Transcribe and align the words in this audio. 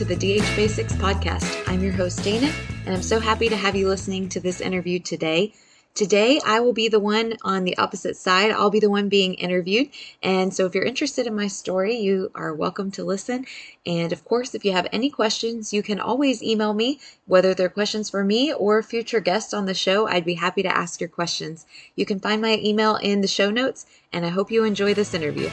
to 0.00 0.06
the 0.06 0.16
DH 0.16 0.56
Basics 0.56 0.94
podcast. 0.94 1.62
I'm 1.66 1.82
your 1.82 1.92
host, 1.92 2.24
Dana, 2.24 2.50
and 2.86 2.94
I'm 2.94 3.02
so 3.02 3.20
happy 3.20 3.50
to 3.50 3.56
have 3.56 3.76
you 3.76 3.86
listening 3.86 4.30
to 4.30 4.40
this 4.40 4.62
interview 4.62 4.98
today. 4.98 5.52
Today, 5.94 6.40
I 6.42 6.60
will 6.60 6.72
be 6.72 6.88
the 6.88 6.98
one 6.98 7.36
on 7.42 7.64
the 7.64 7.76
opposite 7.76 8.16
side. 8.16 8.50
I'll 8.50 8.70
be 8.70 8.80
the 8.80 8.88
one 8.88 9.10
being 9.10 9.34
interviewed. 9.34 9.90
And 10.22 10.54
so, 10.54 10.64
if 10.64 10.74
you're 10.74 10.84
interested 10.84 11.26
in 11.26 11.36
my 11.36 11.48
story, 11.48 11.96
you 11.96 12.30
are 12.34 12.54
welcome 12.54 12.90
to 12.92 13.04
listen. 13.04 13.44
And 13.84 14.10
of 14.10 14.24
course, 14.24 14.54
if 14.54 14.64
you 14.64 14.72
have 14.72 14.88
any 14.90 15.10
questions, 15.10 15.74
you 15.74 15.82
can 15.82 16.00
always 16.00 16.42
email 16.42 16.72
me, 16.72 16.98
whether 17.26 17.52
they're 17.52 17.68
questions 17.68 18.08
for 18.08 18.24
me 18.24 18.54
or 18.54 18.82
future 18.82 19.20
guests 19.20 19.52
on 19.52 19.66
the 19.66 19.74
show. 19.74 20.08
I'd 20.08 20.24
be 20.24 20.32
happy 20.32 20.62
to 20.62 20.74
ask 20.74 20.98
your 20.98 21.10
questions. 21.10 21.66
You 21.94 22.06
can 22.06 22.20
find 22.20 22.40
my 22.40 22.58
email 22.64 22.96
in 22.96 23.20
the 23.20 23.28
show 23.28 23.50
notes, 23.50 23.84
and 24.14 24.24
I 24.24 24.30
hope 24.30 24.50
you 24.50 24.64
enjoy 24.64 24.94
this 24.94 25.12
interview. 25.12 25.50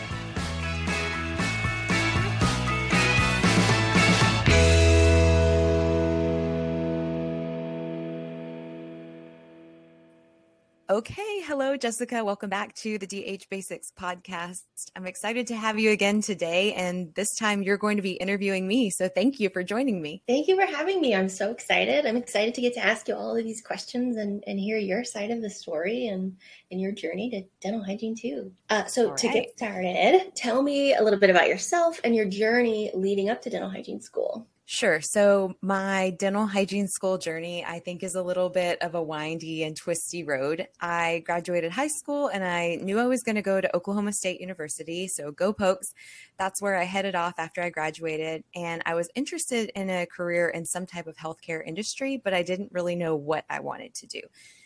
Okay. 10.89 11.41
Hello, 11.43 11.75
Jessica. 11.75 12.23
Welcome 12.23 12.49
back 12.49 12.73
to 12.75 12.97
the 12.97 13.05
DH 13.05 13.49
Basics 13.49 13.91
podcast. 13.91 14.63
I'm 14.95 15.05
excited 15.05 15.45
to 15.47 15.55
have 15.57 15.77
you 15.77 15.91
again 15.91 16.21
today. 16.21 16.73
And 16.75 17.13
this 17.13 17.35
time 17.35 17.61
you're 17.61 17.75
going 17.75 17.97
to 17.97 18.01
be 18.01 18.13
interviewing 18.13 18.65
me. 18.65 18.89
So 18.89 19.09
thank 19.09 19.37
you 19.37 19.49
for 19.49 19.63
joining 19.63 20.01
me. 20.01 20.23
Thank 20.29 20.47
you 20.47 20.55
for 20.55 20.65
having 20.65 21.01
me. 21.01 21.13
I'm 21.13 21.27
so 21.27 21.51
excited. 21.51 22.05
I'm 22.05 22.15
excited 22.15 22.53
to 22.53 22.61
get 22.61 22.73
to 22.75 22.79
ask 22.79 23.09
you 23.09 23.15
all 23.15 23.35
of 23.35 23.43
these 23.43 23.61
questions 23.61 24.15
and, 24.15 24.41
and 24.47 24.57
hear 24.57 24.77
your 24.77 25.03
side 25.03 25.29
of 25.29 25.41
the 25.41 25.49
story 25.49 26.07
and, 26.07 26.37
and 26.71 26.79
your 26.79 26.93
journey 26.93 27.29
to 27.31 27.43
dental 27.59 27.83
hygiene 27.83 28.15
too. 28.15 28.53
Uh, 28.69 28.85
so 28.85 29.13
to 29.13 29.27
get 29.27 29.57
started, 29.57 30.31
tell 30.35 30.61
me 30.61 30.93
a 30.93 31.03
little 31.03 31.19
bit 31.19 31.29
about 31.29 31.49
yourself 31.49 31.99
and 32.05 32.15
your 32.15 32.29
journey 32.29 32.91
leading 32.93 33.29
up 33.29 33.41
to 33.41 33.49
dental 33.49 33.69
hygiene 33.69 33.99
school. 33.99 34.47
Sure. 34.69 34.99
So, 34.99 35.53
my 35.61 36.09
dental 36.19 36.45
hygiene 36.45 36.89
school 36.89 37.17
journey, 37.17 37.63
I 37.63 37.79
think, 37.79 38.03
is 38.03 38.15
a 38.15 38.21
little 38.21 38.49
bit 38.49 38.81
of 38.81 38.95
a 38.95 39.01
windy 39.01 39.63
and 39.63 39.77
twisty 39.77 40.25
road. 40.25 40.67
I 40.81 41.23
graduated 41.25 41.71
high 41.71 41.87
school 41.87 42.27
and 42.27 42.43
I 42.43 42.75
knew 42.81 42.99
I 42.99 43.05
was 43.05 43.23
going 43.23 43.37
to 43.37 43.41
go 43.41 43.61
to 43.61 43.73
Oklahoma 43.73 44.11
State 44.11 44.41
University. 44.41 45.07
So, 45.07 45.31
go 45.31 45.53
Pokes. 45.53 45.93
That's 46.37 46.61
where 46.61 46.75
I 46.75 46.83
headed 46.83 47.15
off 47.15 47.35
after 47.37 47.61
I 47.61 47.69
graduated. 47.69 48.43
And 48.55 48.81
I 48.85 48.93
was 48.95 49.09
interested 49.15 49.71
in 49.73 49.89
a 49.89 50.05
career 50.05 50.49
in 50.49 50.65
some 50.65 50.85
type 50.85 51.07
of 51.07 51.15
healthcare 51.15 51.65
industry, 51.65 52.19
but 52.21 52.33
I 52.33 52.43
didn't 52.43 52.73
really 52.73 52.97
know 52.97 53.15
what 53.15 53.45
I 53.49 53.61
wanted 53.61 53.93
to 53.95 54.05
do. 54.07 54.19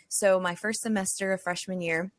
So, 0.08 0.40
my 0.40 0.56
first 0.56 0.82
semester 0.82 1.32
of 1.32 1.44
freshman 1.44 1.80
year, 1.80 2.12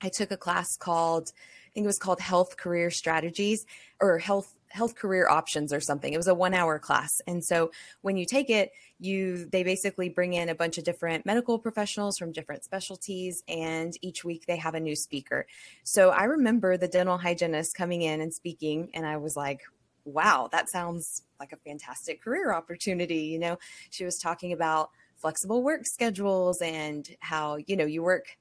I 0.00 0.08
took 0.08 0.32
a 0.32 0.36
class 0.36 0.76
called, 0.76 1.30
I 1.36 1.70
think 1.72 1.84
it 1.84 1.86
was 1.86 1.98
called 1.98 2.20
Health 2.20 2.56
Career 2.56 2.90
Strategies 2.90 3.64
or 4.00 4.18
Health 4.18 4.56
health 4.72 4.94
career 4.94 5.28
options 5.28 5.72
or 5.72 5.80
something. 5.80 6.12
It 6.12 6.16
was 6.16 6.28
a 6.28 6.34
one 6.34 6.54
hour 6.54 6.78
class. 6.78 7.20
And 7.26 7.44
so 7.44 7.70
when 8.00 8.16
you 8.16 8.24
take 8.24 8.50
it, 8.50 8.72
you 8.98 9.46
they 9.46 9.62
basically 9.62 10.08
bring 10.08 10.32
in 10.32 10.48
a 10.48 10.54
bunch 10.54 10.78
of 10.78 10.84
different 10.84 11.26
medical 11.26 11.58
professionals 11.58 12.16
from 12.18 12.32
different 12.32 12.64
specialties 12.64 13.42
and 13.48 13.94
each 14.00 14.24
week 14.24 14.46
they 14.46 14.56
have 14.56 14.74
a 14.74 14.80
new 14.80 14.96
speaker. 14.96 15.46
So 15.84 16.10
I 16.10 16.24
remember 16.24 16.76
the 16.76 16.88
dental 16.88 17.18
hygienist 17.18 17.74
coming 17.74 18.02
in 18.02 18.20
and 18.20 18.32
speaking 18.32 18.90
and 18.94 19.06
I 19.06 19.16
was 19.18 19.36
like, 19.36 19.60
wow, 20.04 20.48
that 20.52 20.68
sounds 20.68 21.22
like 21.38 21.52
a 21.52 21.56
fantastic 21.56 22.22
career 22.22 22.52
opportunity, 22.52 23.24
you 23.24 23.38
know. 23.38 23.58
She 23.90 24.04
was 24.04 24.18
talking 24.18 24.52
about 24.52 24.90
flexible 25.16 25.62
work 25.62 25.86
schedules 25.86 26.60
and 26.60 27.08
how, 27.20 27.58
you 27.66 27.76
know, 27.76 27.86
you 27.86 28.02
work 28.02 28.36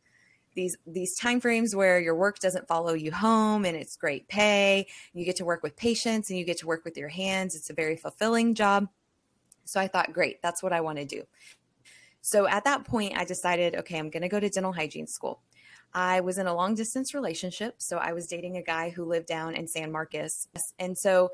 these 0.55 0.77
these 0.85 1.15
time 1.17 1.39
frames 1.39 1.75
where 1.75 1.99
your 1.99 2.15
work 2.15 2.39
doesn't 2.39 2.67
follow 2.67 2.93
you 2.93 3.11
home 3.11 3.65
and 3.65 3.75
it's 3.77 3.95
great 3.95 4.27
pay. 4.27 4.87
You 5.13 5.25
get 5.25 5.37
to 5.37 5.45
work 5.45 5.63
with 5.63 5.75
patients 5.75 6.29
and 6.29 6.37
you 6.37 6.45
get 6.45 6.57
to 6.59 6.67
work 6.67 6.83
with 6.83 6.97
your 6.97 7.09
hands. 7.09 7.55
It's 7.55 7.69
a 7.69 7.73
very 7.73 7.95
fulfilling 7.95 8.55
job. 8.55 8.87
So 9.65 9.79
i 9.79 9.87
thought 9.87 10.13
great 10.13 10.41
that's 10.41 10.61
what 10.61 10.73
i 10.73 10.81
want 10.81 10.97
to 10.97 11.05
do. 11.05 11.23
So 12.21 12.47
at 12.47 12.63
that 12.65 12.85
point 12.85 13.17
i 13.17 13.23
decided 13.23 13.75
okay 13.75 13.97
i'm 13.97 14.09
going 14.09 14.23
to 14.23 14.29
go 14.29 14.39
to 14.39 14.49
dental 14.49 14.73
hygiene 14.73 15.07
school. 15.07 15.41
I 15.93 16.21
was 16.21 16.37
in 16.37 16.47
a 16.47 16.55
long 16.55 16.75
distance 16.75 17.13
relationship 17.13 17.75
so 17.79 17.97
i 17.97 18.13
was 18.13 18.27
dating 18.27 18.57
a 18.57 18.63
guy 18.63 18.89
who 18.89 19.05
lived 19.05 19.27
down 19.27 19.55
in 19.55 19.67
san 19.67 19.91
marcos. 19.91 20.47
And 20.79 20.97
so 20.97 21.31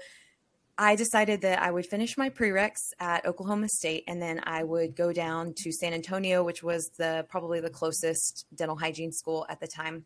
I 0.79 0.95
decided 0.95 1.41
that 1.41 1.59
I 1.59 1.71
would 1.71 1.87
finish 1.87 2.17
my 2.17 2.29
prereqs 2.29 2.91
at 2.99 3.25
Oklahoma 3.25 3.67
State 3.67 4.03
and 4.07 4.21
then 4.21 4.41
I 4.43 4.63
would 4.63 4.95
go 4.95 5.11
down 5.11 5.53
to 5.55 5.71
San 5.71 5.91
Antonio, 5.91 6.43
which 6.43 6.61
was 6.61 6.91
the 6.97 7.25
probably 7.29 7.59
the 7.59 7.69
closest 7.69 8.45
dental 8.53 8.77
hygiene 8.77 9.11
school 9.11 9.47
at 9.49 9.59
the 9.59 9.65
time, 9.65 10.05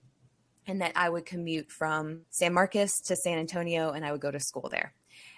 and 0.67 0.81
that 0.81 0.93
I 0.95 1.09
would 1.09 1.25
commute 1.25 1.69
from 1.69 2.21
San 2.29 2.53
Marcos 2.53 3.01
to 3.01 3.17
San 3.17 3.37
Antonio 3.37 3.91
and 3.91 4.05
I 4.05 4.13
would 4.13 4.21
go 4.21 4.31
to 4.31 4.39
school 4.39 4.69
there 4.71 4.93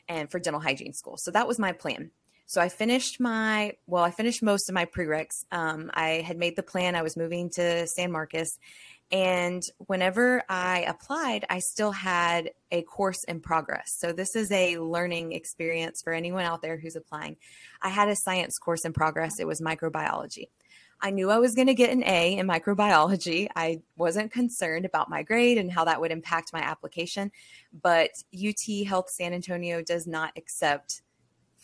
and 0.08 0.30
for 0.30 0.40
dental 0.40 0.62
hygiene 0.62 0.94
school. 0.94 1.18
So 1.18 1.32
that 1.32 1.48
was 1.48 1.58
my 1.58 1.72
plan. 1.72 2.12
So 2.46 2.62
I 2.62 2.70
finished 2.70 3.20
my 3.20 3.74
well, 3.88 4.04
I 4.04 4.12
finished 4.12 4.44
most 4.44 4.70
of 4.70 4.76
my 4.76 4.86
prereqs. 4.86 5.46
Um, 5.52 5.90
I 5.94 6.24
had 6.26 6.38
made 6.38 6.56
the 6.56 6.64
plan. 6.64 6.96
I 6.96 7.02
was 7.02 7.18
moving 7.18 7.50
to 7.52 7.88
San 7.88 8.12
Marcos, 8.12 8.58
and 9.12 9.62
whenever 9.78 10.44
I 10.50 10.82
applied, 10.88 11.46
I 11.50 11.60
still 11.60 11.92
had 11.92 12.52
a 12.72 12.82
course 12.82 13.24
in 13.28 13.42
progress. 13.42 13.96
So, 13.98 14.12
this 14.12 14.36
is 14.36 14.52
a 14.52 14.78
learning 14.78 15.34
experience 15.34 16.02
for 16.04 16.14
anyone 16.14 16.46
out 16.46 16.62
there 16.62 16.78
who's 16.78 16.96
applying. 16.96 17.38
I 17.82 17.90
had 17.90 18.10
a 18.10 18.16
science 18.16 18.58
course 18.58 18.86
in 18.86 18.94
progress, 18.94 19.40
it 19.40 19.48
was 19.48 19.62
microbiology. 19.62 20.48
I 21.04 21.12
knew 21.12 21.30
I 21.30 21.38
was 21.38 21.54
going 21.54 21.68
to 21.68 21.74
get 21.74 21.90
an 21.90 22.02
A 22.06 22.38
in 22.38 22.48
microbiology. 22.48 23.50
I 23.58 23.82
wasn't 23.98 24.32
concerned 24.32 24.86
about 24.86 25.10
my 25.10 25.22
grade 25.22 25.58
and 25.58 25.70
how 25.70 25.84
that 25.84 26.00
would 26.00 26.12
impact 26.12 26.54
my 26.54 26.62
application, 26.62 27.32
but 27.74 28.12
UT 28.34 28.88
Health 28.88 29.10
San 29.10 29.34
Antonio 29.34 29.82
does 29.82 30.08
not 30.08 30.32
accept 30.38 31.02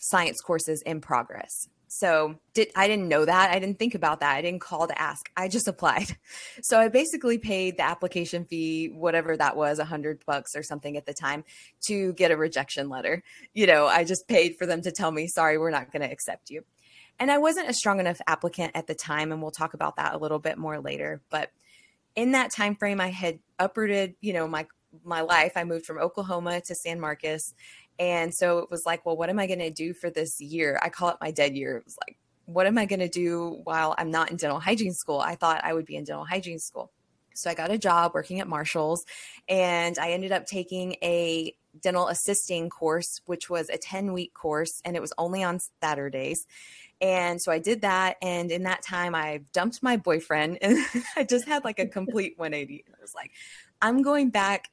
science 0.00 0.40
courses 0.40 0.82
in 0.82 1.00
progress. 1.00 1.68
So 1.92 2.36
did 2.54 2.68
I 2.76 2.86
didn't 2.86 3.08
know 3.08 3.24
that. 3.24 3.50
I 3.50 3.58
didn't 3.58 3.80
think 3.80 3.96
about 3.96 4.20
that. 4.20 4.36
I 4.36 4.42
didn't 4.42 4.60
call 4.60 4.86
to 4.86 5.00
ask. 5.00 5.28
I 5.36 5.48
just 5.48 5.68
applied. 5.68 6.16
So 6.62 6.78
I 6.78 6.88
basically 6.88 7.38
paid 7.38 7.76
the 7.76 7.82
application 7.82 8.44
fee, 8.44 8.88
whatever 8.88 9.36
that 9.36 9.56
was, 9.56 9.78
a 9.78 9.84
hundred 9.84 10.24
bucks 10.24 10.54
or 10.54 10.62
something 10.62 10.96
at 10.96 11.06
the 11.06 11.12
time, 11.12 11.44
to 11.86 12.12
get 12.14 12.30
a 12.30 12.36
rejection 12.36 12.88
letter. 12.88 13.22
You 13.54 13.66
know, 13.66 13.86
I 13.86 14.04
just 14.04 14.28
paid 14.28 14.56
for 14.56 14.66
them 14.66 14.82
to 14.82 14.92
tell 14.92 15.10
me, 15.10 15.26
sorry, 15.26 15.58
we're 15.58 15.70
not 15.70 15.92
to 15.92 16.00
accept 16.00 16.50
you. 16.50 16.64
And 17.18 17.30
I 17.30 17.38
wasn't 17.38 17.68
a 17.68 17.74
strong 17.74 18.00
enough 18.00 18.20
applicant 18.26 18.72
at 18.74 18.86
the 18.86 18.94
time, 18.94 19.30
and 19.30 19.42
we'll 19.42 19.50
talk 19.50 19.74
about 19.74 19.96
that 19.96 20.14
a 20.14 20.18
little 20.18 20.38
bit 20.38 20.56
more 20.56 20.80
later. 20.80 21.20
But 21.28 21.50
in 22.14 22.32
that 22.32 22.52
time 22.52 22.76
frame, 22.76 23.00
I 23.00 23.08
had 23.08 23.40
uprooted, 23.58 24.14
you 24.20 24.32
know, 24.32 24.48
my 24.48 24.66
my 25.04 25.20
life. 25.20 25.52
I 25.54 25.64
moved 25.64 25.86
from 25.86 25.98
Oklahoma 25.98 26.60
to 26.62 26.74
San 26.74 26.98
Marcos 26.98 27.54
and 28.00 28.34
so 28.34 28.60
it 28.60 28.70
was 28.70 28.86
like, 28.86 29.04
well, 29.04 29.16
what 29.16 29.28
am 29.28 29.38
I 29.38 29.46
going 29.46 29.58
to 29.58 29.70
do 29.70 29.92
for 29.92 30.08
this 30.08 30.40
year? 30.40 30.80
I 30.82 30.88
call 30.88 31.10
it 31.10 31.18
my 31.20 31.30
dead 31.30 31.54
year. 31.54 31.76
It 31.76 31.84
was 31.84 31.98
like, 32.06 32.16
what 32.46 32.66
am 32.66 32.78
I 32.78 32.86
going 32.86 33.00
to 33.00 33.08
do 33.08 33.60
while 33.64 33.94
I'm 33.98 34.10
not 34.10 34.30
in 34.30 34.38
dental 34.38 34.58
hygiene 34.58 34.94
school? 34.94 35.20
I 35.20 35.34
thought 35.34 35.60
I 35.62 35.74
would 35.74 35.84
be 35.84 35.96
in 35.96 36.04
dental 36.04 36.24
hygiene 36.24 36.58
school. 36.58 36.90
So 37.34 37.50
I 37.50 37.54
got 37.54 37.70
a 37.70 37.76
job 37.76 38.12
working 38.14 38.40
at 38.40 38.48
Marshall's 38.48 39.04
and 39.48 39.98
I 39.98 40.12
ended 40.12 40.32
up 40.32 40.46
taking 40.46 40.96
a 41.02 41.54
dental 41.80 42.08
assisting 42.08 42.70
course, 42.70 43.20
which 43.26 43.50
was 43.50 43.68
a 43.68 43.76
10 43.76 44.14
week 44.14 44.32
course 44.32 44.80
and 44.82 44.96
it 44.96 45.00
was 45.00 45.12
only 45.18 45.42
on 45.42 45.60
Saturdays. 45.82 46.46
And 47.02 47.40
so 47.40 47.52
I 47.52 47.58
did 47.58 47.82
that. 47.82 48.16
And 48.22 48.50
in 48.50 48.62
that 48.62 48.82
time, 48.82 49.14
I 49.14 49.42
dumped 49.52 49.82
my 49.82 49.98
boyfriend 49.98 50.58
and 50.62 50.78
I 51.16 51.24
just 51.24 51.46
had 51.46 51.64
like 51.64 51.78
a 51.78 51.86
complete 51.98 52.38
180. 52.38 52.84
I 52.88 53.00
was 53.00 53.14
like, 53.14 53.30
I'm 53.82 54.00
going 54.00 54.30
back 54.30 54.70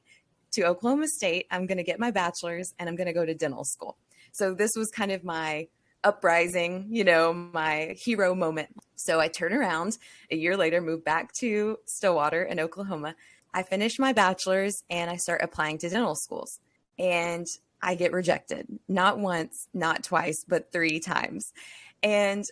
to 0.52 0.64
Oklahoma 0.64 1.08
State. 1.08 1.46
I'm 1.50 1.66
going 1.66 1.78
to 1.78 1.84
get 1.84 1.98
my 1.98 2.10
bachelor's 2.10 2.74
and 2.78 2.88
I'm 2.88 2.96
going 2.96 3.06
to 3.06 3.12
go 3.12 3.24
to 3.24 3.34
dental 3.34 3.64
school. 3.64 3.96
So 4.32 4.54
this 4.54 4.72
was 4.76 4.90
kind 4.90 5.12
of 5.12 5.24
my 5.24 5.68
uprising, 6.04 6.86
you 6.90 7.04
know, 7.04 7.32
my 7.32 7.96
hero 7.98 8.34
moment. 8.34 8.68
So 8.96 9.20
I 9.20 9.28
turn 9.28 9.52
around 9.52 9.98
a 10.30 10.36
year 10.36 10.56
later, 10.56 10.80
move 10.80 11.04
back 11.04 11.32
to 11.34 11.78
Stillwater 11.86 12.42
in 12.42 12.60
Oklahoma. 12.60 13.14
I 13.52 13.62
finish 13.62 13.98
my 13.98 14.12
bachelor's 14.12 14.82
and 14.90 15.10
I 15.10 15.16
start 15.16 15.40
applying 15.42 15.78
to 15.78 15.88
dental 15.88 16.14
schools. 16.14 16.60
And 16.98 17.46
I 17.80 17.94
get 17.94 18.12
rejected, 18.12 18.66
not 18.88 19.18
once, 19.18 19.68
not 19.72 20.02
twice, 20.02 20.44
but 20.46 20.72
three 20.72 21.00
times. 21.00 21.52
And 22.02 22.44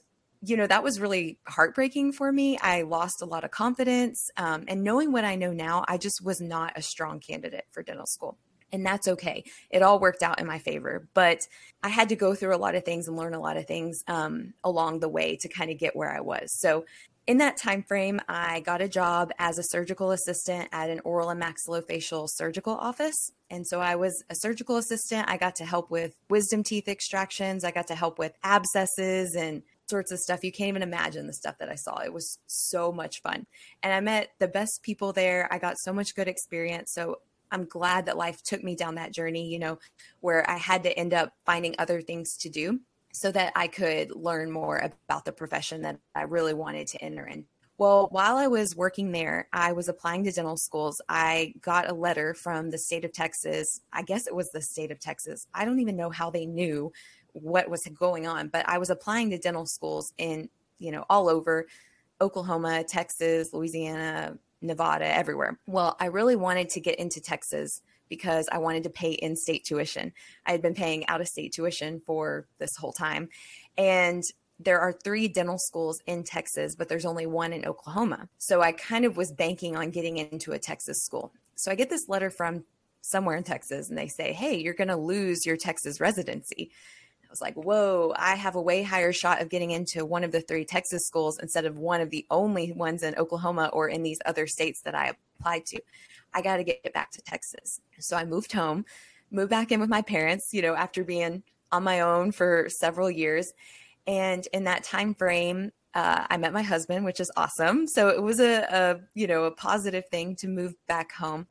you 0.43 0.57
know, 0.57 0.67
that 0.67 0.83
was 0.83 1.01
really 1.01 1.39
heartbreaking 1.47 2.13
for 2.13 2.31
me. 2.31 2.59
I 2.59 2.83
lost 2.83 3.23
a 3.23 3.27
lot 3.27 3.45
of 3.45 3.51
confidence. 3.51 4.31
Um, 4.37 4.65
and 4.69 4.83
knowing 4.83 5.13
what 5.13 5.25
I 5.25 5.37
know 5.37 5.53
now, 5.53 5.85
I 5.89 5.99
just 5.99 6.25
was 6.25 6.41
not 6.41 6.73
a 6.77 6.83
strong 6.83 7.21
candidate 7.21 7.67
for 7.71 7.83
dental 7.83 8.07
school. 8.07 8.39
And 8.73 8.85
that's 8.85 9.07
okay. 9.09 9.45
It 9.71 9.83
all 9.83 10.01
worked 10.01 10.23
out 10.23 10.41
in 10.41 10.47
my 10.47 10.59
favor. 10.59 11.09
But 11.15 11.41
I 11.83 11.89
had 11.89 12.09
to 12.09 12.17
go 12.17 12.35
through 12.35 12.55
a 12.55 12.59
lot 12.59 12.75
of 12.75 12.85
things 12.85 13.09
and 13.09 13.17
learn 13.17 13.35
a 13.35 13.41
lot 13.41 13.57
of 13.57 13.67
things 13.67 14.03
um, 14.09 14.55
along 14.65 15.01
the 15.01 15.09
way 15.09 15.37
to 15.41 15.49
kind 15.49 15.71
of 15.71 15.79
get 15.79 15.95
where 15.95 16.11
I 16.11 16.21
was. 16.21 16.53
So 16.59 16.85
in 17.27 17.39
that 17.39 17.57
time 17.57 17.83
frame, 17.83 18.21
I 18.29 18.61
got 18.61 18.81
a 18.81 18.89
job 18.89 19.33
as 19.39 19.59
a 19.59 19.65
surgical 19.65 20.13
assistant 20.13 20.69
at 20.73 20.91
an 20.91 21.01
oral 21.05 21.31
and 21.31 21.43
maxillofacial 21.43 22.29
surgical 22.29 22.75
office. 22.75 23.33
And 23.51 23.67
so 23.67 23.81
I 23.81 23.97
was 23.97 24.23
a 24.31 24.35
surgical 24.35 24.77
assistant. 24.77 25.29
I 25.29 25.37
got 25.37 25.57
to 25.57 25.65
help 25.65 25.91
with 25.91 26.15
wisdom 26.29 26.63
teeth 26.63 26.89
extractions. 26.89 27.65
I 27.65 27.73
got 27.73 27.89
to 27.89 27.95
help 27.95 28.19
with 28.19 28.33
abscesses 28.45 29.35
and 29.35 29.63
sorts 29.89 30.13
of 30.13 30.19
stuff. 30.19 30.45
You 30.45 30.53
can't 30.53 30.69
even 30.69 30.83
imagine 30.83 31.27
the 31.27 31.33
stuff 31.33 31.59
that 31.59 31.69
I 31.69 31.75
saw. 31.75 31.99
It 31.99 32.13
was 32.13 32.39
so 32.47 32.93
much 32.93 33.23
fun. 33.23 33.47
And 33.83 33.93
I 33.93 34.01
met 34.01 34.31
the 34.39 34.49
best 34.49 34.83
people 34.83 35.13
there. 35.13 35.49
I 35.51 35.59
got 35.59 35.79
so 35.79 35.93
much 35.93 36.15
good 36.15 36.29
experience. 36.29 36.93
So 36.93 37.21
I'm 37.51 37.65
glad 37.65 38.07
that 38.07 38.17
life 38.17 38.43
took 38.43 38.63
me 38.65 38.75
down 38.75 38.97
that 38.97 39.13
journey, 39.13 39.49
you 39.49 39.59
know, 39.59 39.79
where 40.21 40.49
I 40.51 40.57
had 40.57 40.83
to 40.85 40.99
end 40.99 41.15
up 41.15 41.33
finding 41.45 41.75
other 41.79 42.01
things 42.01 42.37
to 42.39 42.49
do 42.49 42.81
so 43.13 43.33
that 43.33 43.53
I 43.57 43.69
could 43.69 44.15
learn 44.15 44.51
more 44.51 44.79
about 44.79 45.25
the 45.25 45.33
profession 45.33 45.83
that 45.83 45.99
I 46.15 46.23
really 46.23 46.55
wanted 46.55 46.89
to 46.89 47.03
enter 47.03 47.27
in. 47.27 47.47
Well, 47.79 48.09
while 48.11 48.37
I 48.37 48.47
was 48.47 48.75
working 48.75 49.13
there, 49.13 49.49
I 49.53 49.73
was 49.73 49.89
applying 49.89 50.25
to 50.25 50.33
dental 50.33 50.57
schools. 50.57 51.01
I 51.11 51.53
got 51.61 51.91
a 51.91 51.95
letter 51.95 52.33
from 52.33 52.71
the 52.71 52.79
state 52.79 53.05
of 53.05 53.13
Texas. 53.13 53.81
I 53.93 54.03
guess 54.03 54.27
it 54.27 54.35
was 54.35 54.51
the 54.51 54.63
state 54.63 54.91
of 54.91 54.99
Texas. 54.99 55.47
I 55.53 55.67
don't 55.67 55.81
even 55.81 55.97
know 55.97 56.09
how 56.09 56.31
they 56.31 56.47
knew 56.47 56.93
what 57.43 57.71
was 57.71 57.87
going 57.99 58.27
on, 58.27 58.49
but 58.49 58.69
I 58.69 58.79
was 58.79 58.91
applying 58.91 59.31
to 59.31 59.39
dental 59.39 59.67
schools 59.67 60.13
in, 60.19 60.49
you 60.79 60.91
know, 60.91 61.05
all 61.11 61.29
over 61.29 61.67
Oklahoma, 62.21 62.85
Texas, 62.85 63.53
Louisiana, 63.53 64.39
Nevada, 64.63 65.07
everywhere. 65.07 65.59
Well, 65.67 65.97
I 66.01 66.07
really 66.07 66.37
wanted 66.37 66.71
to 66.71 66.81
get 66.81 66.99
into 66.99 67.21
Texas 67.21 67.83
because 68.09 68.49
I 68.51 68.59
wanted 68.59 68.85
to 68.85 68.91
pay 68.91 69.13
in 69.13 69.37
state 69.37 69.65
tuition. 69.65 70.13
I 70.47 70.53
had 70.53 70.63
been 70.63 70.75
paying 70.75 71.07
out 71.09 71.21
of 71.21 71.29
state 71.29 71.53
tuition 71.53 72.01
for 72.07 72.47
this 72.59 72.77
whole 72.77 72.93
time. 72.93 73.29
And 73.77 74.23
there 74.59 74.81
are 74.81 74.93
three 74.93 75.29
dental 75.29 75.59
schools 75.59 76.01
in 76.07 76.25
Texas, 76.25 76.75
but 76.75 76.89
there's 76.89 77.05
only 77.05 77.27
one 77.27 77.53
in 77.53 77.67
Oklahoma. 77.67 78.29
So 78.39 78.63
I 78.63 78.73
kind 78.73 79.05
of 79.05 79.17
was 79.17 79.33
banking 79.33 79.77
on 79.77 79.91
getting 79.91 80.17
into 80.17 80.53
a 80.53 80.59
Texas 80.59 81.03
school. 81.03 81.33
So 81.57 81.71
I 81.71 81.75
get 81.75 81.91
this 81.91 82.09
letter 82.09 82.31
from 82.31 82.65
somewhere 83.03 83.37
in 83.37 83.45
Texas 83.45 83.89
and 83.89 83.99
they 83.99 84.09
say, 84.09 84.33
Hey, 84.33 84.57
you're 84.57 84.75
going 84.75 84.89
to 84.89 84.97
lose 84.97 85.45
your 85.45 85.57
Texas 85.57 86.01
residency. 86.01 86.71
I 87.29 87.31
was 87.31 87.41
like, 87.41 87.55
Whoa, 87.55 88.15
I 88.17 88.37
have 88.37 88.55
a 88.55 88.63
way 88.63 88.83
higher 88.83 89.13
shot 89.13 89.43
of 89.43 89.49
getting 89.49 89.73
into 89.73 90.05
one 90.05 90.25
of 90.25 90.33
the 90.33 90.41
three 90.41 90.65
Texas 90.65 91.07
schools 91.07 91.39
instead 91.41 91.65
of 91.65 91.79
one 91.79 92.01
of 92.01 92.11
the 92.11 92.27
only 92.31 92.73
ones 92.73 93.03
in 93.03 93.17
Oklahoma 93.17 93.71
or 93.73 93.89
in 93.89 94.03
these 94.03 94.19
other 94.27 94.47
states 94.47 94.81
that 94.83 94.95
I 94.95 95.13
applied 95.39 95.67
to. 95.67 95.81
I 96.33 96.43
got 96.43 96.59
to 96.59 96.65
get 96.65 96.93
back 96.93 97.11
to 97.13 97.23
Texas. 97.23 97.81
So 97.99 98.17
I 98.17 98.25
moved 98.25 98.53
home, 98.53 98.85
moved 99.31 99.51
back 99.51 99.73
in 99.73 99.81
with 99.81 99.89
my 99.89 100.03
parents, 100.03 100.53
you 100.53 100.63
know, 100.63 100.75
after 100.75 101.03
being 101.03 101.43
on 101.73 101.83
my 101.83 102.01
own 102.01 102.33
for 102.33 102.69
several 102.69 103.11
years. 103.11 103.53
And 104.07 104.47
in 104.53 104.65
that 104.65 104.85
time 104.85 105.15
frame, 105.15 105.73
uh, 105.95 106.27
I 106.29 106.37
met 106.37 106.53
my 106.53 106.63
husband, 106.63 107.05
which 107.05 107.21
is 107.21 107.31
awesome. 107.37 107.87
So 107.87 108.09
it 108.09 108.23
was 108.23 108.39
a, 108.39 108.67
a, 108.71 109.01
you 109.15 109.27
know, 109.27 109.45
a 109.45 109.51
positive 109.51 110.07
thing 110.11 110.37
to 110.37 110.49
move 110.49 110.75
back 110.87 111.11
home. 111.11 111.47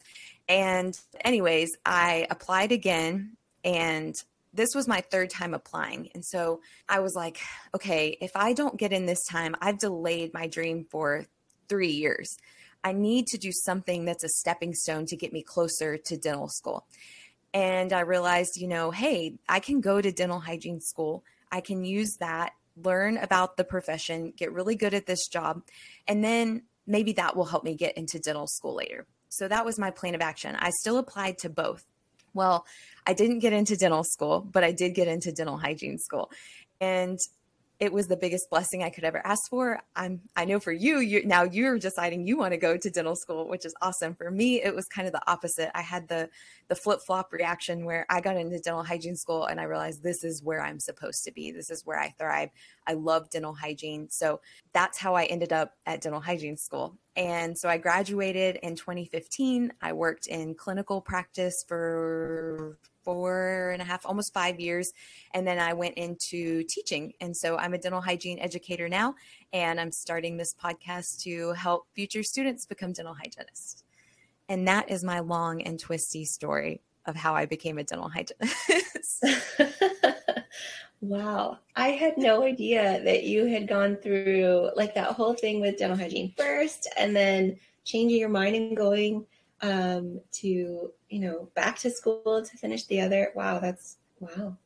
And 0.48 0.98
anyways, 1.22 1.78
I 1.86 2.28
applied 2.30 2.72
again 2.72 3.38
and 3.64 4.24
this 4.56 4.74
was 4.74 4.88
my 4.88 5.02
third 5.02 5.30
time 5.30 5.54
applying. 5.54 6.10
And 6.14 6.26
so 6.26 6.62
I 6.88 7.00
was 7.00 7.14
like, 7.16 7.40
okay, 7.76 8.18
if 8.22 8.32
I 8.36 8.54
don't 8.54 8.78
get 8.78 8.94
in 8.94 9.06
this 9.06 9.26
time, 9.26 9.56
I've 9.62 9.80
delayed 9.80 10.34
my 10.34 10.48
dream 10.48 10.86
for 10.90 11.26
three 11.68 11.92
years. 11.92 12.38
I 12.84 12.92
need 12.94 13.28
to 13.28 13.38
do 13.38 13.52
something 13.52 14.06
that's 14.06 14.24
a 14.24 14.30
stepping 14.30 14.74
stone 14.74 15.06
to 15.08 15.18
get 15.18 15.34
me 15.34 15.42
closer 15.42 15.98
to 15.98 16.18
dental 16.18 16.50
school. 16.50 16.86
And 17.54 17.94
I 17.94 18.02
realized, 18.02 18.58
you 18.58 18.68
know, 18.68 18.92
hey, 18.92 19.36
I 19.50 19.60
can 19.60 19.82
go 19.82 20.02
to 20.02 20.12
dental 20.12 20.40
hygiene 20.40 20.82
school 20.82 21.24
I 21.56 21.62
can 21.62 21.86
use 21.86 22.18
that, 22.20 22.52
learn 22.76 23.18
about 23.18 23.56
the 23.56 23.64
profession, 23.64 24.34
get 24.36 24.52
really 24.52 24.76
good 24.76 24.94
at 24.94 25.06
this 25.06 25.28
job, 25.28 25.62
and 26.06 26.22
then 26.24 26.64
maybe 26.86 27.14
that 27.14 27.36
will 27.36 27.46
help 27.46 27.64
me 27.64 27.76
get 27.76 27.98
into 27.98 28.20
dental 28.20 28.48
school 28.48 28.76
later. 28.76 29.06
So 29.30 29.48
that 29.48 29.66
was 29.66 29.80
my 29.80 29.92
plan 29.92 30.16
of 30.16 30.22
action. 30.22 30.58
I 30.60 30.72
still 30.82 30.98
applied 30.98 31.38
to 31.40 31.50
both. 31.50 31.86
Well, 32.36 32.66
I 33.08 33.14
didn't 33.14 33.40
get 33.40 33.54
into 33.54 33.76
dental 33.76 34.04
school, 34.04 34.42
but 34.42 34.64
I 34.64 34.72
did 34.72 34.94
get 34.94 35.08
into 35.08 35.32
dental 35.32 35.58
hygiene 35.58 35.98
school. 35.98 36.32
And 36.80 37.20
it 37.80 37.92
was 37.92 38.08
the 38.08 38.16
biggest 38.16 38.50
blessing 38.50 38.84
I 38.84 38.90
could 38.90 39.04
ever 39.04 39.26
ask 39.26 39.50
for. 39.50 39.82
I'm 39.96 40.22
I 40.36 40.46
know 40.46 40.60
for 40.60 40.72
you, 40.72 41.00
you 41.00 41.26
now 41.26 41.44
you're 41.44 41.78
deciding 41.78 42.26
you 42.26 42.38
want 42.38 42.54
to 42.54 42.58
go 42.58 42.78
to 42.78 42.90
dental 42.90 43.16
school, 43.16 43.50
which 43.50 43.66
is 43.66 43.76
awesome. 43.82 44.16
For 44.16 44.32
me, 44.32 44.62
it 44.62 44.74
was 44.74 44.86
kind 44.86 45.08
of 45.08 45.14
the 45.14 45.30
opposite. 45.30 45.72
I 45.78 45.82
had 45.82 46.08
the 46.08 46.30
the 46.70 46.76
flip-flop 46.76 47.34
reaction 47.34 47.84
where 47.84 48.06
I 48.10 48.22
got 48.22 48.38
into 48.38 48.60
dental 48.60 48.84
hygiene 48.84 49.18
school 49.18 49.46
and 49.46 49.60
I 49.60 49.64
realized 49.64 50.04
this 50.04 50.24
is 50.24 50.42
where 50.42 50.62
I'm 50.62 50.80
supposed 50.80 51.26
to 51.26 51.32
be. 51.32 51.52
This 51.52 51.70
is 51.70 51.86
where 51.86 52.00
I 52.00 52.10
thrive. 52.18 52.50
I 52.88 52.94
love 52.94 53.30
dental 53.30 53.54
hygiene. 53.54 54.10
So 54.10 54.42
that's 54.74 54.98
how 54.98 55.16
I 55.16 55.26
ended 55.26 55.54
up 55.54 55.74
at 55.86 56.02
dental 56.02 56.22
hygiene 56.22 56.58
school. 56.58 56.98
And 57.16 57.58
so 57.58 57.70
I 57.70 57.78
graduated 57.78 58.58
in 58.58 58.76
2015. 58.76 59.72
I 59.82 59.94
worked 59.94 60.28
in 60.28 60.56
clinical 60.56 61.02
practice 61.02 61.64
for 61.68 62.78
four 63.04 63.70
and 63.72 63.82
a 63.82 63.86
half, 63.86 64.06
almost 64.06 64.34
five 64.34 64.60
years. 64.60 64.92
And 65.34 65.48
then 65.48 65.60
I 65.60 65.74
went 65.74 65.96
into 65.96 66.64
teaching. 66.64 67.14
And 67.22 67.36
so 67.38 67.58
I'm 67.58 67.74
a 67.74 67.78
dental 67.78 68.02
hygiene 68.02 68.40
educator 68.40 68.90
now, 68.90 69.16
and 69.54 69.80
I'm 69.80 69.92
starting 69.92 70.36
this 70.36 70.54
podcast 70.54 71.22
to 71.22 71.52
help 71.54 71.88
future 71.94 72.24
students 72.24 72.66
become 72.66 72.92
dental 72.92 73.14
hygienists. 73.14 73.84
And 74.50 74.68
that 74.68 74.90
is 74.90 75.04
my 75.04 75.20
long 75.20 75.62
and 75.62 75.80
twisty 75.80 76.26
story 76.26 76.82
of 77.06 77.16
how 77.16 77.36
I 77.36 77.46
became 77.46 77.78
a 77.78 77.84
dental 77.84 78.10
hygienist. 78.10 79.24
wow. 81.08 81.60
I 81.76 81.90
had 81.90 82.18
no 82.18 82.44
idea 82.44 83.02
that 83.04 83.24
you 83.24 83.46
had 83.46 83.68
gone 83.68 83.98
through 83.98 84.72
like 84.76 84.96
that 84.96 85.12
whole 85.12 85.34
thing 85.34 85.62
with 85.62 85.78
dental 85.78 85.98
hygiene 85.98 86.34
first 86.38 86.88
and 86.98 87.16
then 87.16 87.58
changing 87.84 88.20
your 88.20 88.30
mind 88.30 88.56
and 88.56 88.76
going 88.76 89.26
um, 89.62 90.20
to 90.32 90.92
you 91.10 91.20
know 91.20 91.50
back 91.56 91.78
to 91.80 91.90
school 91.90 92.44
to 92.44 92.58
finish 92.58 92.86
the 92.86 93.02
other. 93.02 93.32
Wow, 93.36 93.60
that's 93.60 93.98
wow. 94.20 94.58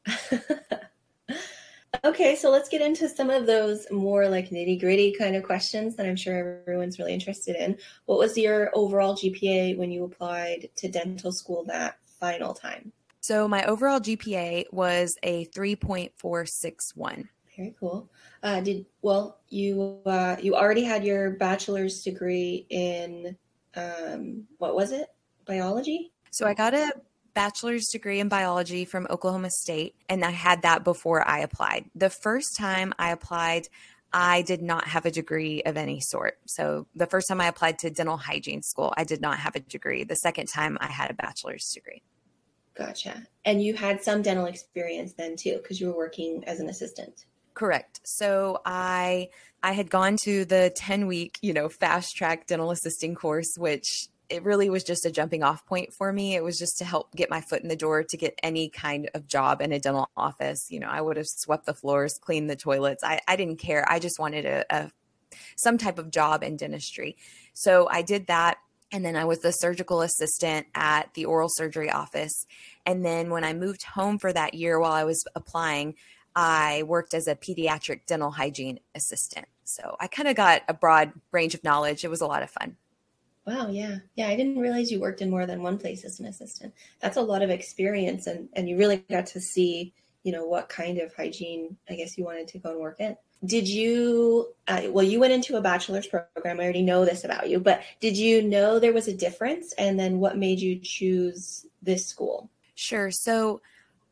okay, 2.03 2.35
so 2.35 2.49
let's 2.49 2.69
get 2.69 2.81
into 2.81 3.09
some 3.09 3.29
of 3.29 3.45
those 3.45 3.89
more 3.91 4.29
like 4.29 4.49
nitty 4.49 4.79
gritty 4.79 5.11
kind 5.11 5.35
of 5.35 5.43
questions 5.43 5.95
that 5.95 6.05
I'm 6.05 6.15
sure 6.15 6.61
everyone's 6.61 6.99
really 6.99 7.13
interested 7.13 7.55
in. 7.55 7.77
What 8.05 8.19
was 8.19 8.37
your 8.37 8.71
overall 8.73 9.15
GPA 9.15 9.77
when 9.77 9.91
you 9.91 10.03
applied 10.03 10.69
to 10.77 10.89
dental 10.89 11.31
school 11.31 11.63
that 11.65 11.97
final 12.19 12.53
time? 12.53 12.91
So 13.21 13.47
my 13.47 13.63
overall 13.65 13.99
GPA 13.99 14.65
was 14.71 15.15
a 15.23 15.45
3.461. 15.47 17.27
Very 17.55 17.75
cool. 17.79 18.09
Uh, 18.41 18.61
did 18.61 18.85
well 19.01 19.39
you 19.49 19.99
uh, 20.05 20.37
you 20.41 20.55
already 20.55 20.83
had 20.83 21.03
your 21.03 21.31
bachelor's 21.31 22.01
degree 22.01 22.65
in 22.69 23.35
um, 23.75 24.45
what 24.57 24.75
was 24.75 24.93
it? 24.93 25.07
Biology? 25.45 26.13
So 26.31 26.47
I 26.47 26.53
got 26.53 26.73
a 26.73 26.93
bachelor's 27.33 27.87
degree 27.87 28.19
in 28.19 28.29
biology 28.29 28.85
from 28.85 29.07
Oklahoma 29.09 29.49
State, 29.49 29.95
and 30.07 30.23
I 30.23 30.31
had 30.31 30.61
that 30.61 30.83
before 30.83 31.27
I 31.27 31.39
applied. 31.39 31.85
The 31.95 32.09
first 32.09 32.55
time 32.57 32.93
I 32.97 33.11
applied, 33.11 33.67
I 34.13 34.41
did 34.43 34.61
not 34.61 34.87
have 34.87 35.05
a 35.05 35.11
degree 35.11 35.61
of 35.63 35.77
any 35.77 35.99
sort. 35.99 36.37
So 36.45 36.87
the 36.95 37.05
first 37.07 37.27
time 37.27 37.41
I 37.41 37.47
applied 37.47 37.79
to 37.79 37.89
dental 37.89 38.17
hygiene 38.17 38.61
school, 38.61 38.93
I 38.97 39.03
did 39.03 39.21
not 39.21 39.37
have 39.39 39.55
a 39.55 39.59
degree. 39.59 40.03
The 40.03 40.15
second 40.15 40.47
time 40.47 40.77
I 40.79 40.87
had 40.87 41.11
a 41.11 41.13
bachelor's 41.13 41.69
degree. 41.73 42.01
Gotcha. 42.79 43.27
And 43.43 43.61
you 43.61 43.73
had 43.73 44.01
some 44.01 44.21
dental 44.21 44.45
experience 44.45 45.11
then 45.13 45.35
too, 45.35 45.57
because 45.61 45.81
you 45.81 45.87
were 45.87 45.97
working 45.97 46.45
as 46.45 46.61
an 46.61 46.69
assistant. 46.69 47.25
Correct. 47.53 47.99
So 48.05 48.61
I 48.65 49.29
I 49.61 49.73
had 49.73 49.89
gone 49.89 50.15
to 50.23 50.45
the 50.45 50.71
10 50.77 51.05
week, 51.05 51.37
you 51.41 51.51
know, 51.51 51.67
fast 51.67 52.15
track 52.15 52.47
dental 52.47 52.71
assisting 52.71 53.15
course, 53.15 53.53
which 53.57 54.07
it 54.29 54.43
really 54.43 54.69
was 54.69 54.85
just 54.85 55.05
a 55.05 55.11
jumping 55.11 55.43
off 55.43 55.65
point 55.65 55.93
for 55.93 56.13
me. 56.13 56.35
It 56.35 56.43
was 56.43 56.57
just 56.57 56.77
to 56.77 56.85
help 56.85 57.13
get 57.13 57.29
my 57.29 57.41
foot 57.41 57.61
in 57.61 57.67
the 57.67 57.75
door 57.75 58.01
to 58.01 58.17
get 58.17 58.39
any 58.41 58.69
kind 58.69 59.09
of 59.13 59.27
job 59.27 59.61
in 59.61 59.73
a 59.73 59.79
dental 59.79 60.07
office. 60.15 60.67
You 60.69 60.79
know, 60.79 60.87
I 60.87 61.01
would 61.01 61.17
have 61.17 61.27
swept 61.27 61.65
the 61.65 61.73
floors, 61.73 62.17
cleaned 62.21 62.49
the 62.49 62.55
toilets. 62.55 63.03
I, 63.03 63.19
I 63.27 63.35
didn't 63.35 63.57
care. 63.57 63.83
I 63.91 63.99
just 63.99 64.19
wanted 64.19 64.45
a, 64.45 64.63
a 64.69 64.91
some 65.57 65.77
type 65.77 65.99
of 65.99 66.11
job 66.11 66.43
in 66.43 66.55
dentistry. 66.55 67.17
So 67.53 67.89
I 67.89 68.03
did 68.03 68.27
that. 68.27 68.57
And 68.91 69.05
then 69.05 69.15
I 69.15 69.25
was 69.25 69.39
the 69.39 69.51
surgical 69.51 70.01
assistant 70.01 70.67
at 70.73 71.13
the 71.13 71.25
oral 71.25 71.49
surgery 71.49 71.91
office. 71.91 72.45
And 72.85 73.05
then 73.05 73.29
when 73.29 73.43
I 73.43 73.53
moved 73.53 73.83
home 73.83 74.17
for 74.17 74.33
that 74.33 74.55
year 74.55 74.79
while 74.79 74.93
I 74.93 75.03
was 75.03 75.23
applying, 75.35 75.95
I 76.35 76.83
worked 76.87 77.13
as 77.13 77.27
a 77.27 77.35
pediatric 77.35 78.05
dental 78.07 78.31
hygiene 78.31 78.79
assistant. 78.95 79.47
So 79.63 79.95
I 79.99 80.07
kind 80.07 80.27
of 80.27 80.35
got 80.35 80.63
a 80.67 80.73
broad 80.73 81.11
range 81.31 81.53
of 81.53 81.63
knowledge. 81.63 82.03
It 82.03 82.09
was 82.09 82.21
a 82.21 82.27
lot 82.27 82.43
of 82.43 82.49
fun. 82.49 82.77
Wow, 83.45 83.69
yeah. 83.69 83.97
Yeah, 84.15 84.27
I 84.27 84.35
didn't 84.35 84.59
realize 84.59 84.91
you 84.91 84.99
worked 84.99 85.21
in 85.21 85.29
more 85.29 85.45
than 85.45 85.63
one 85.63 85.77
place 85.77 86.05
as 86.05 86.19
an 86.19 86.27
assistant. 86.27 86.73
That's 86.99 87.17
a 87.17 87.21
lot 87.21 87.41
of 87.41 87.49
experience 87.49 88.27
and 88.27 88.49
and 88.53 88.69
you 88.69 88.77
really 88.77 88.97
got 89.09 89.25
to 89.27 89.41
see, 89.41 89.93
you 90.23 90.31
know, 90.31 90.45
what 90.45 90.69
kind 90.69 90.99
of 90.99 91.13
hygiene 91.15 91.77
I 91.89 91.95
guess 91.95 92.17
you 92.17 92.25
wanted 92.25 92.47
to 92.49 92.59
go 92.59 92.71
and 92.71 92.79
work 92.79 92.99
in. 92.99 93.15
Did 93.45 93.67
you 93.67 94.53
uh, 94.67 94.83
well 94.89 95.05
you 95.05 95.19
went 95.19 95.33
into 95.33 95.57
a 95.57 95.61
bachelor's 95.61 96.07
program. 96.07 96.59
I 96.59 96.63
already 96.63 96.81
know 96.81 97.05
this 97.05 97.23
about 97.23 97.49
you, 97.49 97.59
but 97.59 97.81
did 97.99 98.17
you 98.17 98.41
know 98.41 98.79
there 98.79 98.93
was 98.93 99.07
a 99.07 99.13
difference 99.13 99.73
and 99.73 99.99
then 99.99 100.19
what 100.19 100.37
made 100.37 100.59
you 100.59 100.79
choose 100.79 101.65
this 101.81 102.05
school? 102.05 102.49
Sure. 102.75 103.11
So 103.11 103.61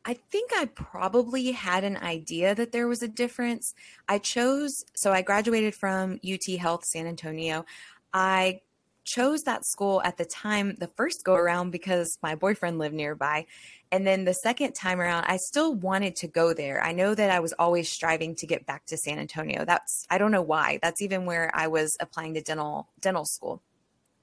I 0.05 0.13
think 0.13 0.51
I 0.55 0.65
probably 0.65 1.51
had 1.51 1.83
an 1.83 1.97
idea 1.97 2.55
that 2.55 2.71
there 2.71 2.87
was 2.87 3.03
a 3.03 3.09
difference. 3.09 3.73
I 4.07 4.19
chose, 4.19 4.85
so 4.95 5.11
I 5.11 5.21
graduated 5.21 5.75
from 5.75 6.19
UT 6.23 6.45
Health 6.57 6.85
San 6.85 7.07
Antonio. 7.07 7.65
I 8.13 8.61
chose 9.07 9.43
that 9.43 9.65
school 9.65 10.01
at 10.03 10.17
the 10.17 10.25
time, 10.25 10.75
the 10.79 10.87
first 10.87 11.23
go 11.23 11.33
around, 11.33 11.71
because 11.71 12.19
my 12.21 12.35
boyfriend 12.35 12.77
lived 12.77 12.93
nearby. 12.93 13.45
And 13.89 14.05
then 14.05 14.25
the 14.25 14.33
second 14.33 14.73
time 14.73 14.99
around, 14.99 15.23
I 15.27 15.37
still 15.37 15.73
wanted 15.73 16.17
to 16.17 16.27
go 16.27 16.53
there. 16.53 16.83
I 16.83 16.91
know 16.91 17.15
that 17.15 17.31
I 17.31 17.39
was 17.39 17.53
always 17.57 17.89
striving 17.89 18.35
to 18.35 18.45
get 18.45 18.65
back 18.65 18.85
to 18.87 18.97
San 18.97 19.17
Antonio. 19.17 19.63
That's, 19.63 20.05
I 20.09 20.17
don't 20.17 20.31
know 20.31 20.41
why. 20.41 20.79
That's 20.81 21.01
even 21.01 21.25
where 21.25 21.49
I 21.53 21.67
was 21.67 21.95
applying 22.01 22.33
to 22.33 22.41
dental, 22.41 22.89
dental 22.99 23.23
school. 23.23 23.61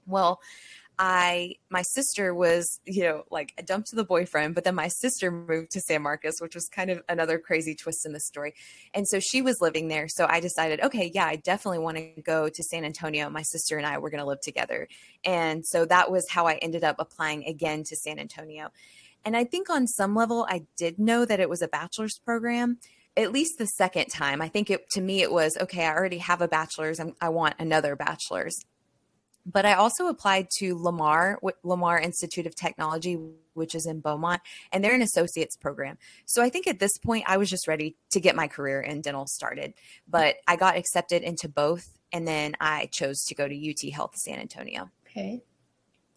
Well, 0.06 0.40
I 0.98 1.56
my 1.70 1.82
sister 1.82 2.34
was, 2.34 2.80
you 2.84 3.02
know, 3.02 3.24
like 3.30 3.52
a 3.58 3.62
dumped 3.62 3.88
to 3.88 3.96
the 3.96 4.04
boyfriend, 4.04 4.54
but 4.54 4.64
then 4.64 4.74
my 4.76 4.88
sister 4.88 5.30
moved 5.30 5.72
to 5.72 5.80
San 5.80 6.02
Marcos, 6.02 6.40
which 6.40 6.54
was 6.54 6.68
kind 6.68 6.90
of 6.90 7.02
another 7.08 7.38
crazy 7.38 7.74
twist 7.74 8.06
in 8.06 8.12
the 8.12 8.20
story. 8.20 8.54
And 8.94 9.06
so 9.08 9.18
she 9.18 9.42
was 9.42 9.60
living 9.60 9.88
there. 9.88 10.06
So 10.08 10.26
I 10.28 10.40
decided, 10.40 10.80
okay, 10.82 11.10
yeah, 11.12 11.26
I 11.26 11.36
definitely 11.36 11.80
want 11.80 11.96
to 11.96 12.22
go 12.22 12.48
to 12.48 12.62
San 12.62 12.84
Antonio. 12.84 13.28
My 13.28 13.42
sister 13.42 13.76
and 13.76 13.86
I 13.86 13.98
were 13.98 14.10
going 14.10 14.20
to 14.20 14.26
live 14.26 14.40
together. 14.40 14.86
And 15.24 15.66
so 15.66 15.84
that 15.86 16.10
was 16.10 16.26
how 16.30 16.46
I 16.46 16.54
ended 16.54 16.84
up 16.84 16.96
applying 16.98 17.44
again 17.46 17.82
to 17.84 17.96
San 17.96 18.18
Antonio. 18.20 18.70
And 19.24 19.36
I 19.36 19.44
think 19.44 19.70
on 19.70 19.86
some 19.88 20.14
level 20.14 20.46
I 20.48 20.66
did 20.76 20.98
know 20.98 21.24
that 21.24 21.40
it 21.40 21.48
was 21.48 21.62
a 21.62 21.68
bachelor's 21.68 22.18
program 22.18 22.78
at 23.16 23.32
least 23.32 23.58
the 23.58 23.66
second 23.66 24.06
time. 24.06 24.42
I 24.42 24.48
think 24.48 24.70
it 24.70 24.90
to 24.90 25.00
me 25.00 25.22
it 25.22 25.32
was 25.32 25.56
okay, 25.60 25.84
I 25.86 25.94
already 25.94 26.18
have 26.18 26.40
a 26.40 26.48
bachelor's, 26.48 26.98
I'm, 26.98 27.14
I 27.20 27.28
want 27.28 27.54
another 27.58 27.96
bachelor's 27.96 28.56
but 29.46 29.66
I 29.66 29.74
also 29.74 30.08
applied 30.08 30.48
to 30.58 30.76
Lamar, 30.76 31.38
Lamar 31.62 31.98
Institute 31.98 32.46
of 32.46 32.54
Technology, 32.54 33.18
which 33.52 33.74
is 33.74 33.86
in 33.86 34.00
Beaumont, 34.00 34.40
and 34.72 34.82
they're 34.82 34.94
an 34.94 35.02
associate's 35.02 35.56
program. 35.56 35.98
So 36.26 36.42
I 36.42 36.48
think 36.48 36.66
at 36.66 36.78
this 36.78 36.96
point, 36.98 37.24
I 37.26 37.36
was 37.36 37.50
just 37.50 37.68
ready 37.68 37.96
to 38.10 38.20
get 38.20 38.36
my 38.36 38.48
career 38.48 38.80
in 38.80 39.00
dental 39.00 39.26
started. 39.26 39.74
But 40.08 40.36
I 40.46 40.56
got 40.56 40.76
accepted 40.76 41.22
into 41.22 41.48
both, 41.48 41.98
and 42.12 42.26
then 42.26 42.54
I 42.60 42.86
chose 42.86 43.24
to 43.24 43.34
go 43.34 43.46
to 43.46 43.70
UT 43.70 43.92
Health 43.92 44.16
San 44.16 44.38
Antonio. 44.38 44.90
Okay. 45.06 45.42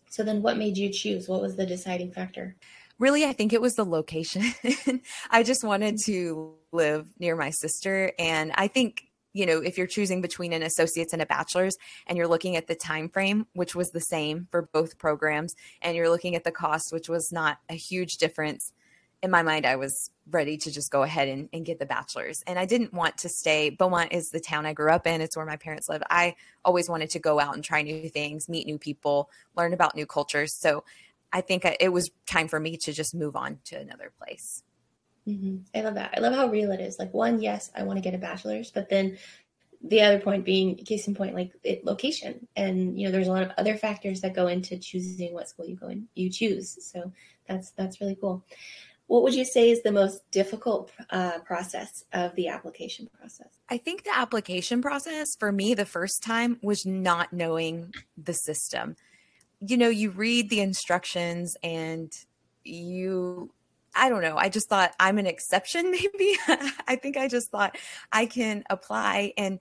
So 0.10 0.24
then 0.24 0.42
what 0.42 0.58
made 0.58 0.78
you 0.78 0.90
choose? 0.90 1.28
What 1.28 1.42
was 1.42 1.56
the 1.56 1.66
deciding 1.66 2.12
factor? 2.12 2.56
Really, 3.00 3.26
I 3.26 3.34
think 3.34 3.54
it 3.54 3.62
was 3.62 3.76
the 3.76 3.86
location. 3.86 4.44
I 5.30 5.44
just 5.44 5.64
wanted 5.64 6.00
to 6.06 6.56
live 6.72 7.08
near 7.20 7.36
my 7.36 7.52
sister. 7.52 8.12
And 8.18 8.52
I 8.56 8.68
think 8.68 9.07
you 9.38 9.46
know 9.46 9.60
if 9.60 9.78
you're 9.78 9.88
choosing 9.88 10.22
between 10.22 10.52
an 10.52 10.64
associate's 10.64 11.14
and 11.14 11.22
a 11.22 11.26
bachelor's 11.26 11.78
and 12.08 12.18
you're 12.18 12.28
looking 12.28 12.56
at 12.56 12.68
the 12.68 12.76
time 12.76 13.08
frame 13.08 13.46
which 13.54 13.76
was 13.76 13.92
the 13.92 14.02
same 14.02 14.48
for 14.50 14.64
both 14.74 14.98
programs 14.98 15.56
and 15.82 15.96
you're 15.96 16.10
looking 16.10 16.36
at 16.36 16.44
the 16.44 16.52
cost 16.52 16.92
which 16.92 17.08
was 17.08 17.32
not 17.32 17.60
a 17.70 17.76
huge 17.76 18.18
difference 18.18 18.74
in 19.22 19.30
my 19.30 19.44
mind 19.44 19.66
i 19.66 19.76
was 19.76 20.10
ready 20.30 20.58
to 20.58 20.72
just 20.72 20.92
go 20.92 21.04
ahead 21.04 21.28
and, 21.30 21.48
and 21.54 21.66
get 21.66 21.80
the 21.80 21.86
bachelor's. 21.86 22.44
And 22.48 22.60
i 22.60 22.66
didn't 22.66 22.94
want 22.94 23.18
to 23.20 23.30
stay. 23.30 23.70
Beaumont 23.70 24.12
is 24.12 24.30
the 24.30 24.40
town 24.40 24.66
i 24.66 24.74
grew 24.74 24.92
up 24.92 25.08
in. 25.08 25.22
It's 25.22 25.38
where 25.38 25.46
my 25.46 25.58
parents 25.58 25.88
live 25.88 26.04
i 26.10 26.36
always 26.66 26.90
wanted 26.90 27.12
to 27.12 27.20
go 27.20 27.40
out 27.40 27.56
and 27.56 27.64
try 27.64 27.82
new 27.82 28.10
things 28.10 28.50
meet 28.50 28.66
new 28.66 28.78
people 28.78 29.30
learn 29.56 29.74
about 29.74 29.96
new 29.96 30.06
cultures. 30.06 30.54
So 30.54 30.84
i 31.32 31.42
think 31.42 31.66
it 31.80 31.92
was 31.92 32.10
time 32.26 32.48
for 32.48 32.60
me 32.60 32.78
to 32.78 32.94
just 32.94 33.14
move 33.14 33.36
on 33.36 33.60
to 33.66 33.78
another 33.78 34.12
place 34.18 34.64
Mm-hmm. 35.28 35.58
I 35.76 35.82
love 35.82 35.96
that. 35.96 36.14
I 36.16 36.20
love 36.20 36.34
how 36.34 36.48
real 36.48 36.72
it 36.72 36.80
is. 36.80 36.98
Like 36.98 37.14
one, 37.14 37.42
yes, 37.42 37.70
I 37.76 37.84
want 37.84 37.98
to 37.98 38.02
get 38.02 38.16
a 38.16 38.18
bachelor's, 38.18 38.72
but 38.72 38.90
then 38.90 39.18
the 39.84 40.02
other 40.02 40.20
point 40.20 40.46
being 40.46 40.76
case 40.76 41.08
in 41.08 41.16
point, 41.16 41.36
like 41.36 41.52
it, 41.64 41.86
location. 41.86 42.48
And, 42.56 43.00
you 43.00 43.06
know, 43.06 43.12
there's 43.12 43.28
a 43.28 43.32
lot 43.32 43.44
of 43.44 43.52
other 43.58 43.76
factors 43.76 44.22
that 44.22 44.34
go 44.34 44.48
into 44.48 44.78
choosing 44.78 45.34
what 45.34 45.50
school 45.50 45.68
you 45.68 45.76
go 45.76 45.90
in, 45.90 46.08
you 46.16 46.30
choose. 46.30 46.78
So 46.82 47.12
that's, 47.48 47.72
that's 47.72 48.02
really 48.02 48.18
cool. 48.20 48.44
What 49.08 49.24
would 49.24 49.36
you 49.36 49.46
say 49.46 49.70
is 49.70 49.84
the 49.84 49.92
most 49.92 50.30
difficult 50.32 50.92
uh, 51.12 51.40
process 51.40 52.04
of 52.12 52.36
the 52.36 52.50
application 52.50 53.08
process? 53.18 53.48
I 53.70 53.78
think 53.78 54.04
the 54.04 54.18
application 54.18 54.82
process 54.82 55.36
for 55.38 55.52
me 55.52 55.74
the 55.74 55.86
first 55.86 56.24
time 56.24 56.60
was 56.62 56.86
not 56.86 57.32
knowing 57.32 57.94
the 58.18 58.34
system. 58.34 58.96
You 59.60 59.78
know, 59.78 59.90
you 59.90 60.12
read 60.12 60.50
the 60.50 60.60
instructions 60.60 61.56
and 61.64 62.12
you 62.64 63.52
I 63.98 64.10
don't 64.10 64.22
know. 64.22 64.38
I 64.38 64.50
just 64.50 64.70
thought 64.70 64.94
I'm 65.00 65.18
an 65.18 65.28
exception, 65.28 65.92
maybe. 65.92 66.38
I 66.88 66.96
think 66.96 67.18
I 67.18 67.28
just 67.28 67.52
thought 67.52 67.78
I 68.12 68.26
can 68.26 68.64
apply 68.70 69.34
and 69.38 69.60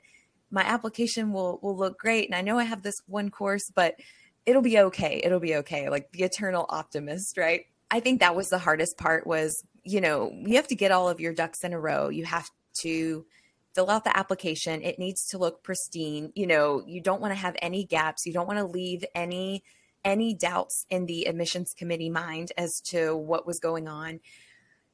my 0.51 0.63
application 0.63 1.33
will 1.33 1.59
will 1.63 1.77
look 1.77 1.99
great. 1.99 2.29
And 2.29 2.35
I 2.35 2.43
know 2.43 2.59
I 2.59 2.65
have 2.65 2.83
this 2.83 3.03
one 3.07 3.31
course, 3.31 3.71
but 3.75 3.97
it'll 4.45 4.63
be 4.63 4.79
okay. 4.79 5.21
It'll 5.25 5.41
be 5.41 5.57
okay. 5.57 5.89
Like 5.89 6.13
the 6.13 6.23
eternal 6.23 6.67
optimist, 6.69 7.37
right? 7.37 7.67
I 7.91 8.01
think 8.01 8.21
that 8.21 8.37
was 8.37 8.49
the 8.49 8.59
hardest 8.59 8.97
part 8.97 9.27
was, 9.27 9.65
you 9.83 10.01
know, 10.01 10.33
you 10.35 10.57
have 10.57 10.69
to 10.69 10.77
get 10.77 10.93
all 10.93 11.09
of 11.09 11.21
your 11.21 11.33
ducks 11.33 11.65
in 11.65 11.73
a 11.73 11.81
row. 11.81 12.09
You 12.09 12.25
have 12.25 12.49
to 12.81 13.27
fill 13.75 13.91
out 13.91 14.05
the 14.05 14.17
application. 14.17 14.83
It 14.83 14.99
needs 14.99 15.29
to 15.29 15.39
look 15.39 15.63
pristine. 15.63 16.33
You 16.35 16.47
know, 16.47 16.83
you 16.87 17.01
don't 17.01 17.21
want 17.21 17.33
to 17.33 17.39
have 17.39 17.57
any 17.61 17.85
gaps. 17.85 18.27
You 18.27 18.33
don't 18.33 18.47
want 18.47 18.59
to 18.59 18.65
leave 18.65 19.05
any 19.15 19.65
any 20.07 20.33
doubts 20.33 20.87
in 20.89 21.05
the 21.05 21.25
admissions 21.25 21.75
committee 21.77 22.09
mind 22.09 22.53
as 22.57 22.81
to 22.81 23.15
what 23.15 23.47
was 23.47 23.59
going 23.59 23.89
on. 23.89 24.21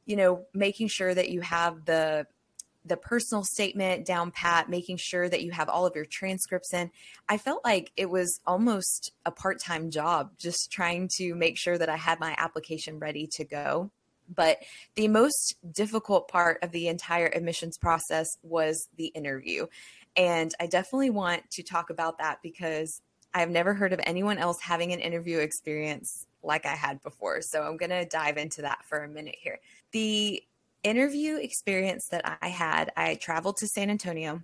You 0.06 0.16
know 0.16 0.46
making 0.52 0.88
sure 0.88 1.14
that 1.14 1.28
you 1.28 1.42
have 1.42 1.84
the 1.84 2.26
the 2.84 2.96
personal 2.96 3.44
statement 3.44 4.04
down 4.04 4.32
pat 4.32 4.68
making 4.68 4.96
sure 4.96 5.28
that 5.28 5.42
you 5.42 5.52
have 5.52 5.68
all 5.68 5.86
of 5.86 5.94
your 5.94 6.06
transcripts 6.06 6.74
in. 6.74 6.90
I 7.28 7.38
felt 7.38 7.64
like 7.64 7.92
it 7.96 8.10
was 8.10 8.40
almost 8.44 9.12
a 9.24 9.30
part-time 9.30 9.90
job 9.90 10.32
just 10.38 10.72
trying 10.72 11.08
to 11.18 11.36
make 11.36 11.56
sure 11.56 11.78
that 11.78 11.88
i 11.88 11.96
had 11.96 12.18
my 12.18 12.34
application 12.38 12.98
ready 12.98 13.28
to 13.34 13.44
go. 13.44 13.92
But 14.34 14.58
the 14.96 15.08
most 15.08 15.56
difficult 15.70 16.26
part 16.26 16.58
of 16.62 16.72
the 16.72 16.88
entire 16.88 17.26
admissions 17.26 17.76
process 17.76 18.26
was 18.42 18.88
the 18.96 19.06
interview. 19.08 19.66
And 20.16 20.52
i 20.58 20.66
definitely 20.66 21.10
want 21.10 21.48
to 21.52 21.62
talk 21.62 21.90
about 21.90 22.18
that 22.18 22.40
because 22.42 23.00
I've 23.34 23.50
never 23.50 23.74
heard 23.74 23.92
of 23.92 24.00
anyone 24.04 24.38
else 24.38 24.60
having 24.60 24.92
an 24.92 25.00
interview 25.00 25.38
experience 25.38 26.26
like 26.42 26.66
I 26.66 26.74
had 26.74 27.02
before. 27.02 27.40
So 27.40 27.62
I'm 27.62 27.76
going 27.76 27.90
to 27.90 28.04
dive 28.04 28.36
into 28.36 28.62
that 28.62 28.84
for 28.84 29.04
a 29.04 29.08
minute 29.08 29.36
here. 29.38 29.58
The 29.92 30.42
interview 30.82 31.36
experience 31.36 32.08
that 32.10 32.38
I 32.42 32.48
had, 32.48 32.92
I 32.96 33.14
traveled 33.14 33.56
to 33.58 33.68
San 33.68 33.90
Antonio. 33.90 34.42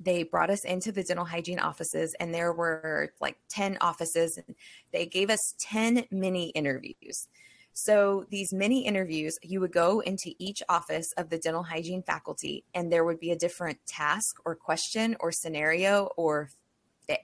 They 0.00 0.22
brought 0.22 0.50
us 0.50 0.64
into 0.64 0.92
the 0.92 1.02
dental 1.02 1.24
hygiene 1.24 1.58
offices, 1.58 2.14
and 2.20 2.32
there 2.32 2.52
were 2.52 3.12
like 3.20 3.36
10 3.48 3.78
offices. 3.80 4.38
And 4.38 4.54
they 4.92 5.06
gave 5.06 5.30
us 5.30 5.54
10 5.58 6.04
mini 6.10 6.50
interviews. 6.50 7.28
So, 7.72 8.26
these 8.28 8.52
mini 8.52 8.84
interviews, 8.84 9.38
you 9.40 9.60
would 9.60 9.70
go 9.72 10.00
into 10.00 10.32
each 10.40 10.64
office 10.68 11.12
of 11.16 11.30
the 11.30 11.38
dental 11.38 11.62
hygiene 11.62 12.02
faculty, 12.02 12.64
and 12.74 12.92
there 12.92 13.04
would 13.04 13.20
be 13.20 13.30
a 13.30 13.38
different 13.38 13.78
task 13.86 14.36
or 14.44 14.56
question 14.56 15.16
or 15.20 15.30
scenario 15.30 16.06
or 16.16 16.50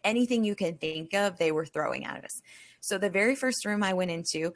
anything 0.05 0.45
you 0.45 0.55
can 0.55 0.77
think 0.77 1.15
of, 1.15 1.39
they 1.39 1.53
were 1.53 1.67
throwing 1.67 2.05
at 2.05 2.25
us. 2.25 2.41
So 2.81 2.99
the 2.99 3.11
very 3.11 3.35
first 3.35 3.65
room 3.65 3.83
I 3.83 3.93
went 3.95 4.11
into, 4.11 4.53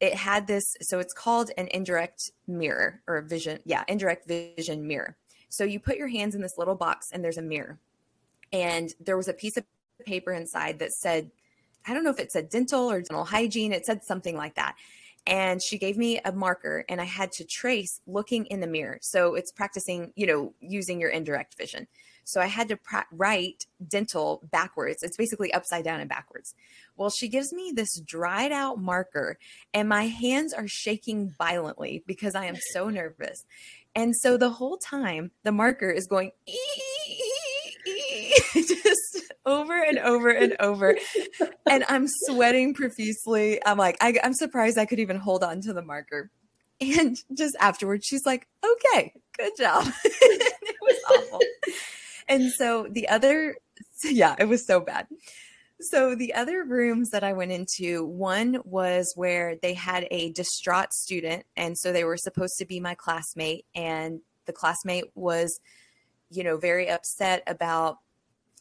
it 0.00 0.14
had 0.14 0.46
this, 0.46 0.76
so 0.82 1.00
it's 1.00 1.12
called 1.12 1.50
an 1.56 1.68
indirect 1.68 2.30
mirror 2.46 3.00
or 3.06 3.20
vision. 3.22 3.60
Yeah, 3.64 3.84
indirect 3.88 4.28
vision 4.28 4.86
mirror. 4.86 5.16
So 5.48 5.64
you 5.64 5.80
put 5.80 5.96
your 5.96 6.08
hands 6.08 6.34
in 6.34 6.42
this 6.42 6.58
little 6.58 6.74
box 6.74 7.10
and 7.12 7.24
there's 7.24 7.38
a 7.38 7.42
mirror. 7.42 7.78
And 8.52 8.92
there 9.00 9.16
was 9.16 9.28
a 9.28 9.32
piece 9.32 9.56
of 9.56 9.64
paper 10.04 10.32
inside 10.32 10.78
that 10.78 10.92
said, 10.92 11.30
I 11.86 11.94
don't 11.94 12.04
know 12.04 12.10
if 12.10 12.18
it 12.18 12.32
said 12.32 12.48
dental 12.48 12.90
or 12.90 13.00
dental 13.00 13.24
hygiene. 13.24 13.72
It 13.72 13.86
said 13.86 14.04
something 14.04 14.36
like 14.36 14.54
that. 14.56 14.76
And 15.26 15.62
she 15.62 15.78
gave 15.78 15.96
me 15.96 16.20
a 16.24 16.32
marker 16.32 16.84
and 16.88 17.00
I 17.00 17.04
had 17.04 17.32
to 17.32 17.44
trace 17.44 18.00
looking 18.06 18.46
in 18.46 18.60
the 18.60 18.66
mirror. 18.66 18.98
So 19.02 19.34
it's 19.34 19.52
practicing, 19.52 20.12
you 20.16 20.26
know, 20.26 20.54
using 20.60 21.00
your 21.00 21.10
indirect 21.10 21.56
vision. 21.56 21.86
So 22.28 22.42
I 22.42 22.46
had 22.46 22.68
to 22.68 22.76
pra- 22.76 23.06
write 23.10 23.64
dental 23.88 24.42
backwards. 24.52 25.02
It's 25.02 25.16
basically 25.16 25.50
upside 25.54 25.82
down 25.82 26.00
and 26.00 26.10
backwards. 26.10 26.54
Well, 26.94 27.08
she 27.08 27.26
gives 27.26 27.54
me 27.54 27.72
this 27.74 27.98
dried 28.00 28.52
out 28.52 28.78
marker, 28.78 29.38
and 29.72 29.88
my 29.88 30.08
hands 30.08 30.52
are 30.52 30.68
shaking 30.68 31.32
violently 31.38 32.04
because 32.06 32.34
I 32.34 32.44
am 32.44 32.56
so 32.74 32.90
nervous. 32.90 33.46
And 33.94 34.14
so 34.14 34.36
the 34.36 34.50
whole 34.50 34.76
time, 34.76 35.30
the 35.42 35.52
marker 35.52 35.88
is 35.88 36.06
going 36.06 36.32
just 38.54 39.32
over 39.46 39.82
and 39.82 39.98
over 39.98 40.28
and 40.28 40.54
over. 40.60 40.98
And 41.70 41.84
I'm 41.88 42.04
sweating 42.26 42.74
profusely. 42.74 43.58
I'm 43.64 43.78
like, 43.78 43.96
I, 44.02 44.18
I'm 44.22 44.34
surprised 44.34 44.76
I 44.76 44.84
could 44.84 45.00
even 45.00 45.16
hold 45.16 45.42
on 45.42 45.62
to 45.62 45.72
the 45.72 45.80
marker. 45.80 46.30
And 46.78 47.16
just 47.32 47.56
afterwards, 47.58 48.04
she's 48.04 48.26
like, 48.26 48.46
okay, 48.62 49.14
good 49.38 49.52
job. 49.58 49.86
it 50.04 50.76
was 50.82 50.98
awful 51.10 51.40
and 52.28 52.52
so 52.52 52.86
the 52.90 53.08
other, 53.08 53.56
yeah, 54.04 54.36
it 54.38 54.46
was 54.46 54.66
so 54.66 54.80
bad. 54.80 55.06
So 55.80 56.16
the 56.16 56.34
other 56.34 56.64
rooms 56.64 57.10
that 57.10 57.22
I 57.22 57.32
went 57.34 57.52
into, 57.52 58.04
one 58.04 58.58
was 58.64 59.12
where 59.14 59.56
they 59.62 59.74
had 59.74 60.08
a 60.10 60.32
distraught 60.32 60.92
student. 60.92 61.44
And 61.56 61.78
so 61.78 61.92
they 61.92 62.02
were 62.02 62.16
supposed 62.16 62.54
to 62.58 62.66
be 62.66 62.80
my 62.80 62.96
classmate. 62.96 63.64
And 63.76 64.20
the 64.46 64.52
classmate 64.52 65.04
was, 65.14 65.60
you 66.30 66.42
know, 66.42 66.56
very 66.56 66.90
upset 66.90 67.44
about 67.46 67.98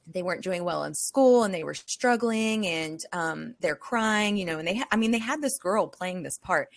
they 0.05 0.21
weren't 0.21 0.43
doing 0.43 0.63
well 0.63 0.83
in 0.83 0.93
school 0.93 1.43
and 1.43 1.53
they 1.53 1.63
were 1.63 1.73
struggling 1.73 2.67
and 2.67 2.99
um, 3.11 3.55
they're 3.59 3.75
crying, 3.75 4.37
you 4.37 4.45
know, 4.45 4.59
and 4.59 4.67
they, 4.67 4.77
ha- 4.77 4.87
I 4.91 4.95
mean, 4.95 5.11
they 5.11 5.17
had 5.17 5.41
this 5.41 5.57
girl 5.57 5.87
playing 5.87 6.23
this 6.23 6.37
part. 6.37 6.69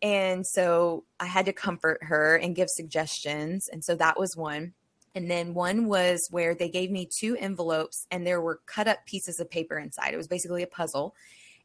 And 0.00 0.44
so 0.46 1.04
I 1.20 1.26
had 1.26 1.46
to 1.46 1.52
comfort 1.52 2.02
her 2.02 2.36
and 2.36 2.56
give 2.56 2.68
suggestions. 2.68 3.68
And 3.68 3.84
so 3.84 3.94
that 3.96 4.18
was 4.18 4.36
one. 4.36 4.72
And 5.14 5.30
then 5.30 5.54
one 5.54 5.86
was 5.86 6.26
where 6.30 6.54
they 6.54 6.68
gave 6.68 6.90
me 6.90 7.08
two 7.18 7.36
envelopes 7.36 8.06
and 8.10 8.26
there 8.26 8.40
were 8.40 8.60
cut 8.66 8.88
up 8.88 9.04
pieces 9.04 9.40
of 9.40 9.50
paper 9.50 9.78
inside. 9.78 10.14
It 10.14 10.16
was 10.16 10.28
basically 10.28 10.62
a 10.62 10.66
puzzle. 10.66 11.14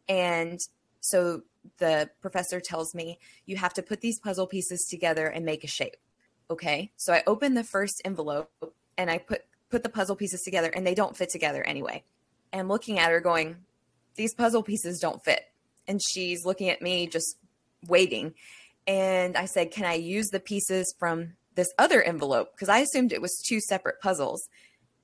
And 0.10 0.60
so 1.00 1.44
the 1.78 2.10
professor 2.22 2.60
tells 2.60 2.94
me, 2.94 3.20
you 3.46 3.56
have 3.58 3.74
to 3.76 3.82
put 3.82 4.02
these 4.02 4.20
puzzle 4.20 4.48
pieces 4.48 4.86
together 4.90 5.28
and 5.28 5.46
make 5.46 5.64
a 5.64 5.68
shape. 5.68 5.98
Okay. 6.50 6.92
So 6.98 7.14
I 7.14 7.24
open 7.26 7.54
the 7.54 7.64
first 7.64 8.02
envelope 8.06 8.52
and 8.98 9.10
I 9.10 9.18
put 9.18 9.42
put 9.70 9.84
the 9.84 9.90
puzzle 9.90 10.16
pieces 10.16 10.42
together 10.44 10.70
and 10.70 10.88
they 10.88 10.96
don't 10.96 11.18
fit 11.18 11.30
together 11.30 11.62
anyway. 11.64 12.04
And 12.54 12.70
looking 12.70 13.00
at 13.00 13.12
her 13.12 13.20
going, 13.20 13.58
these 14.16 14.34
puzzle 14.34 14.64
pieces 14.64 15.00
don't 15.00 15.24
fit. 15.24 15.42
And 15.88 16.02
she's 16.02 16.46
looking 16.46 16.70
at 16.70 16.82
me, 16.82 17.08
just 17.08 17.38
waiting. 17.86 18.34
And 18.86 19.36
I 19.36 19.46
said, 19.46 19.72
Can 19.72 19.86
I 19.86 19.96
use 19.96 20.28
the 20.28 20.40
pieces 20.40 20.94
from 20.98 21.34
this 21.58 21.74
other 21.78 22.02
envelope? 22.02 22.54
Because 22.54 22.70
I 22.70 22.80
assumed 22.80 23.12
it 23.12 23.22
was 23.22 23.44
two 23.46 23.60
separate 23.60 24.00
puzzles. 24.00 24.48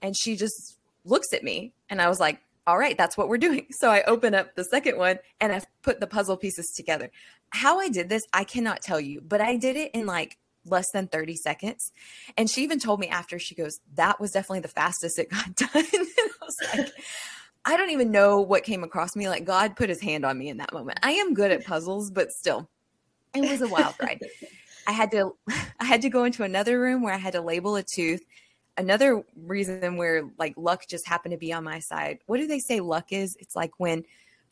And 0.01 0.15
she 0.15 0.38
just 0.38 0.77
looks 1.03 1.33
at 1.33 1.43
me. 1.43 1.74
And 1.89 2.01
I 2.01 2.07
was 2.07 2.22
like, 2.22 2.39
All 2.65 2.77
right, 2.77 2.98
that's 2.98 3.17
what 3.17 3.27
we're 3.27 3.38
doing. 3.38 3.67
So 3.72 3.89
I 3.89 4.03
open 4.03 4.33
up 4.33 4.55
the 4.55 4.63
second 4.63 4.98
one 4.98 5.19
and 5.41 5.51
I 5.51 5.62
put 5.81 6.00
the 6.00 6.07
puzzle 6.07 6.38
pieces 6.38 6.72
together. 6.74 7.12
How 7.50 7.79
I 7.79 7.89
did 7.89 8.07
this, 8.07 8.24
I 8.31 8.45
cannot 8.45 8.81
tell 8.81 9.01
you, 9.01 9.19
but 9.22 9.41
I 9.41 9.57
did 9.57 9.75
it 9.75 9.91
in 9.93 10.05
like 10.05 10.38
less 10.65 10.89
than 10.91 11.07
30 11.07 11.36
seconds. 11.36 11.91
And 12.38 12.50
she 12.50 12.63
even 12.63 12.79
told 12.79 13.00
me 13.00 13.07
after, 13.10 13.38
she 13.39 13.55
goes, 13.55 13.79
That 13.95 14.22
was 14.22 14.31
definitely 14.31 14.62
the 14.62 14.69
fastest 14.69 15.19
it 15.19 15.29
got 15.29 15.55
done. 15.55 15.69
and 15.74 15.86
I 15.93 16.45
was 16.45 16.55
like, 16.74 16.91
I 17.65 17.77
don't 17.77 17.91
even 17.91 18.12
know 18.12 18.41
what 18.41 18.63
came 18.63 18.83
across 18.83 19.15
me. 19.15 19.29
Like 19.29 19.45
God 19.45 19.75
put 19.75 19.89
his 19.89 20.01
hand 20.01 20.25
on 20.25 20.38
me 20.38 20.50
in 20.50 20.57
that 20.57 20.74
moment. 20.74 21.00
I 21.01 21.12
am 21.13 21.33
good 21.33 21.51
at 21.51 21.65
puzzles, 21.65 22.12
but 22.12 22.31
still, 22.31 22.69
it 23.33 23.50
was 23.50 23.62
a 23.62 23.67
wild 23.67 23.95
ride. 24.01 24.19
I 24.88 24.92
had 24.92 25.12
to 25.12 25.36
I 25.80 25.86
had 25.86 26.02
to 26.02 26.10
go 26.10 26.24
into 26.24 26.44
another 26.44 26.80
room 26.80 27.04
where 27.04 27.13
I 27.13 27.18
had 27.18 27.34
to 27.34 27.42
label 27.42 27.75
a 27.75 27.84
tooth. 27.84 28.24
Another 28.78 29.24
reason 29.36 29.98
where 29.98 30.24
like 30.38 30.54
luck 30.58 30.84
just 30.90 31.08
happened 31.08 31.34
to 31.34 31.38
be 31.38 31.54
on 31.54 31.63
my 31.63 31.80
side. 31.80 32.20
What 32.25 32.38
do 32.38 32.48
they 32.48 32.60
say 32.60 32.80
luck 32.80 33.12
is? 33.12 33.36
It's 33.40 33.56
like 33.56 33.72
when 33.78 34.04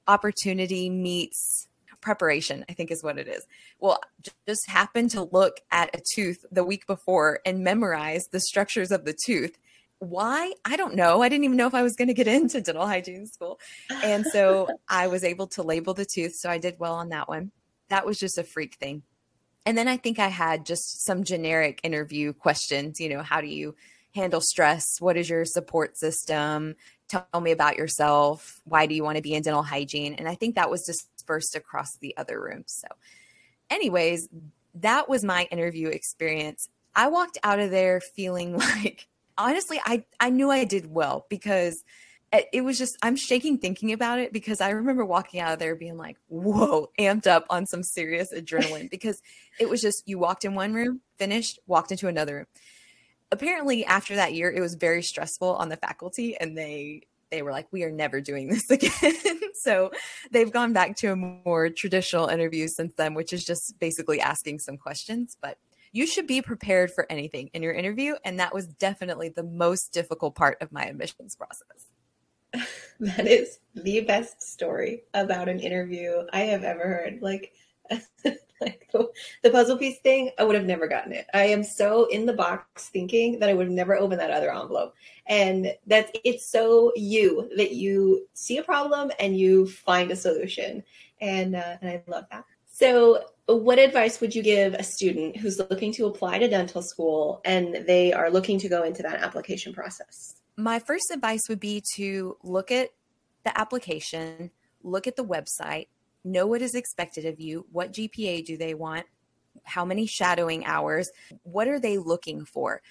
opportunity 0.08 0.90
meets 0.90 1.68
preparation, 2.02 2.66
I 2.68 2.74
think 2.74 2.92
is 2.92 3.04
what 3.04 3.18
it 3.18 3.28
is. 3.28 3.46
Well, 3.80 4.00
just 4.48 4.68
happened 4.68 5.12
to 5.12 5.24
look 5.24 5.62
at 5.72 5.96
a 5.96 6.02
tooth 6.16 6.46
the 6.52 6.64
week 6.64 6.88
before 6.88 7.40
and 7.46 7.64
memorize 7.64 8.28
the 8.32 8.40
structures 8.40 8.92
of 8.92 9.06
the 9.06 9.16
tooth 9.26 9.58
why 10.02 10.52
i 10.66 10.76
don't 10.76 10.96
know 10.96 11.22
i 11.22 11.30
didn't 11.30 11.44
even 11.44 11.56
know 11.56 11.68
if 11.68 11.76
i 11.76 11.84
was 11.84 11.96
going 11.96 12.08
to 12.08 12.14
get 12.16 12.28
into 12.36 12.60
dental 12.60 12.88
hygiene 12.88 13.28
school 13.28 13.60
and 14.04 14.26
so 14.26 14.68
i 14.90 15.08
was 15.08 15.24
able 15.24 15.46
to 15.46 15.62
label 15.62 15.94
the 15.94 16.06
tooth 16.06 16.34
so 16.36 16.50
i 16.50 16.58
did 16.58 16.76
well 16.80 16.96
on 16.96 17.10
that 17.10 17.30
one 17.30 17.52
that 17.90 18.04
was 18.04 18.18
just 18.18 18.40
a 18.40 18.44
freak 18.44 18.74
thing 18.76 19.04
and 19.66 19.78
then 19.78 19.88
i 19.88 19.98
think 19.98 20.20
i 20.20 20.28
had 20.28 20.66
just 20.66 21.04
some 21.06 21.24
generic 21.24 21.80
interview 21.84 22.34
questions 22.34 23.00
you 23.00 23.10
know 23.10 23.24
how 23.24 23.42
do 23.42 23.48
you 23.48 23.76
handle 24.14 24.42
stress? 24.42 25.00
What 25.00 25.18
is 25.18 25.30
your 25.30 25.46
support 25.46 25.98
system? 25.98 26.76
Tell 27.08 27.42
me 27.42 27.52
about 27.52 27.78
yourself. 27.78 28.62
Why 28.66 28.86
do 28.86 28.96
you 28.96 29.04
want 29.04 29.18
to 29.18 29.22
be 29.22 29.34
in 29.34 29.44
dental 29.44 29.64
hygiene? 29.64 30.16
And 30.16 30.28
i 30.28 30.36
think 30.36 30.56
that 30.56 30.70
was 30.70 30.84
dispersed 30.84 31.56
across 31.56 31.96
the 31.98 32.16
other 32.18 32.42
rooms. 32.42 32.66
So 32.68 32.88
anyways 33.70 34.30
that 34.76 35.10
was 35.10 35.24
my 35.24 35.48
interview 35.52 35.90
experience. 35.90 36.70
I 36.96 37.08
walked 37.08 37.38
out 37.44 37.60
of 37.60 37.72
there 37.72 38.00
feeling 38.00 38.58
like 38.58 39.08
honestly, 39.38 39.80
I 39.84 40.06
I 40.20 40.30
knew 40.30 40.50
I 40.50 40.64
did 40.66 40.92
well 40.92 41.26
because 41.30 41.84
it 42.32 42.64
was 42.64 42.78
just 42.78 42.98
I'm 43.02 43.16
shaking 43.16 43.58
thinking 43.58 43.92
about 43.92 44.20
it 44.20 44.32
because 44.32 44.62
I 44.62 44.70
remember 44.70 45.04
walking 45.04 45.40
out 45.40 45.54
of 45.54 45.60
there 45.60 45.76
being 45.76 45.98
like, 45.98 46.18
"Whoa!" 46.28 46.90
amped 46.98 47.28
up 47.28 47.46
on 47.50 47.66
some 47.66 47.84
serious 47.84 48.34
adrenaline 48.34 48.90
because 48.92 49.22
it 49.60 49.70
was 49.70 49.82
just 49.82 50.08
you 50.08 50.18
walked 50.18 50.46
in 50.46 50.56
one 50.56 50.74
room, 50.74 51.02
finished, 51.18 51.60
walked 51.68 51.92
into 51.92 52.08
another 52.08 52.36
room. 52.36 52.46
Apparently, 53.32 53.86
after 53.86 54.16
that 54.16 54.34
year, 54.34 54.52
it 54.52 54.62
was 54.62 54.76
very 54.76 55.04
stressful 55.04 55.56
on 55.56 55.70
the 55.70 55.78
faculty, 55.78 56.38
and 56.38 56.58
they 56.58 57.02
they 57.32 57.42
were 57.42 57.52
like, 57.52 57.68
"We 57.72 57.84
are 57.84 57.92
never 57.92 58.22
doing 58.22 58.48
this 58.48 58.70
again." 58.70 59.14
so 59.56 59.92
they've 60.32 60.52
gone 60.52 60.72
back 60.72 60.96
to 60.98 61.08
a 61.08 61.16
more 61.16 61.70
traditional 61.70 62.28
interview 62.28 62.68
since 62.70 62.94
then, 62.96 63.14
which 63.14 63.34
is 63.34 63.44
just 63.44 63.78
basically 63.80 64.22
asking 64.22 64.60
some 64.60 64.78
questions, 64.78 65.36
but 65.42 65.58
you 65.92 66.08
should 66.08 66.28
be 66.28 66.42
prepared 66.42 66.92
for 66.92 67.06
anything 67.12 67.50
in 67.54 67.62
your 67.62 67.74
interview. 67.74 68.16
And 68.24 68.40
that 68.40 68.54
was 68.54 68.68
definitely 68.68 69.28
the 69.28 69.44
most 69.44 69.92
difficult 69.92 70.36
part 70.36 70.58
of 70.62 70.72
my 70.72 70.86
admissions 70.86 71.36
process. 71.36 71.91
that 73.18 73.26
is 73.26 73.58
the 73.74 74.02
best 74.02 74.44
story 74.44 75.02
about 75.16 75.50
an 75.50 75.60
interview 75.60 76.22
I 76.32 76.42
have 76.42 76.64
ever 76.64 76.84
heard. 76.84 77.20
Like, 77.20 77.52
like 78.62 78.88
the 78.94 79.50
puzzle 79.50 79.80
piece 79.80 79.98
thing, 80.02 80.30
I 80.38 80.44
would 80.44 80.54
have 80.54 80.68
never 80.68 80.88
gotten 80.88 81.12
it. 81.12 81.26
I 81.34 81.46
am 81.46 81.64
so 81.64 82.06
in 82.06 82.28
the 82.28 82.34
box 82.34 82.90
thinking 82.90 83.40
that 83.40 83.50
I 83.50 83.56
would 83.56 83.66
have 83.66 83.74
never 83.74 83.98
opened 83.98 84.22
that 84.22 84.30
other 84.30 84.54
envelope. 84.54 84.94
And 85.26 85.74
that's 85.88 86.12
it's 86.24 86.46
so 86.46 86.92
you 86.96 87.50
that 87.58 87.72
you 87.72 88.28
see 88.34 88.60
a 88.60 88.64
problem 88.64 89.12
and 89.20 89.36
you 89.36 89.66
find 89.66 90.12
a 90.12 90.16
solution. 90.16 90.84
And 91.22 91.56
uh, 91.56 91.78
and 91.82 91.90
I 91.90 92.04
love 92.06 92.26
that. 92.30 92.46
So 92.72 93.24
what 93.48 93.80
advice 93.80 94.22
would 94.22 94.36
you 94.36 94.44
give 94.44 94.76
a 94.76 94.84
student 94.84 95.38
who's 95.38 95.58
looking 95.58 95.92
to 95.94 96.06
apply 96.06 96.38
to 96.38 96.48
dental 96.48 96.84
school 96.84 97.42
and 97.46 97.84
they 97.88 98.14
are 98.14 98.30
looking 98.30 98.60
to 98.60 98.70
go 98.70 98.84
into 98.84 99.02
that 99.02 99.24
application 99.24 99.74
process? 99.74 100.41
My 100.62 100.78
first 100.78 101.10
advice 101.12 101.50
would 101.50 101.60
be 101.60 101.84
to 101.96 102.38
look 102.44 102.72
at 102.72 102.90
the 103.44 103.60
application, 103.60 104.52
look 104.84 105.08
at 105.08 105.16
the 105.16 105.26
website, 105.26 105.88
know 106.24 106.46
what 106.46 106.62
is 106.62 106.76
expected 106.76 107.26
of 107.26 107.40
you, 107.40 107.66
what 107.72 107.92
GPA 107.92 108.46
do 108.46 108.58
they 108.58 108.76
want, 108.76 109.08
how 109.64 109.84
many 109.84 110.06
shadowing 110.06 110.64
hours, 110.66 111.10
what 111.42 111.68
are 111.68 111.80
they 111.80 111.98
looking 111.98 112.46
for? 112.46 112.84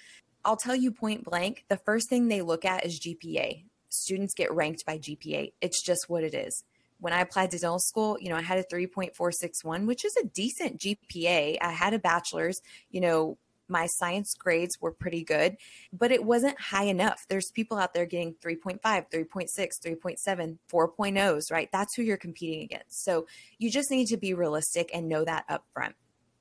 I'll 0.43 0.57
tell 0.57 0.75
you 0.75 0.91
point 0.91 1.23
blank, 1.23 1.63
the 1.69 1.77
first 1.77 2.09
thing 2.09 2.27
they 2.27 2.41
look 2.41 2.65
at 2.65 2.85
is 2.85 2.99
GPA. 2.99 3.63
Students 3.87 4.33
get 4.33 4.53
ranked 4.53 4.85
by 4.85 4.97
GPA. 4.97 5.53
It's 5.61 5.81
just 5.81 6.09
what 6.09 6.25
it 6.25 6.33
is 6.33 6.65
when 6.99 7.13
I 7.13 7.21
applied 7.21 7.49
to 7.51 7.57
dental 7.57 7.79
school, 7.79 8.17
you 8.21 8.29
know, 8.29 8.35
I 8.35 8.43
had 8.43 8.59
a 8.59 8.63
3.461, 8.63 9.87
which 9.87 10.05
is 10.05 10.15
a 10.21 10.25
decent 10.25 10.79
GPA. 10.79 11.57
I 11.59 11.71
had 11.71 11.95
a 11.95 11.99
bachelor's, 11.99 12.61
you 12.91 13.01
know, 13.01 13.39
my 13.71 13.87
science 13.87 14.35
grades 14.37 14.77
were 14.79 14.91
pretty 14.91 15.23
good, 15.23 15.57
but 15.91 16.11
it 16.11 16.23
wasn't 16.23 16.59
high 16.59 16.83
enough. 16.83 17.25
There's 17.29 17.49
people 17.51 17.77
out 17.77 17.93
there 17.93 18.05
getting 18.05 18.35
3.5, 18.35 18.81
3.6, 18.81 19.47
3.7, 19.57 20.57
4.0s, 20.71 21.51
right? 21.51 21.69
That's 21.71 21.95
who 21.95 22.03
you're 22.03 22.17
competing 22.17 22.63
against. 22.63 23.03
So 23.03 23.25
you 23.57 23.71
just 23.71 23.89
need 23.89 24.07
to 24.07 24.17
be 24.17 24.33
realistic 24.33 24.91
and 24.93 25.07
know 25.07 25.25
that 25.25 25.45
up 25.49 25.65
front. 25.73 25.95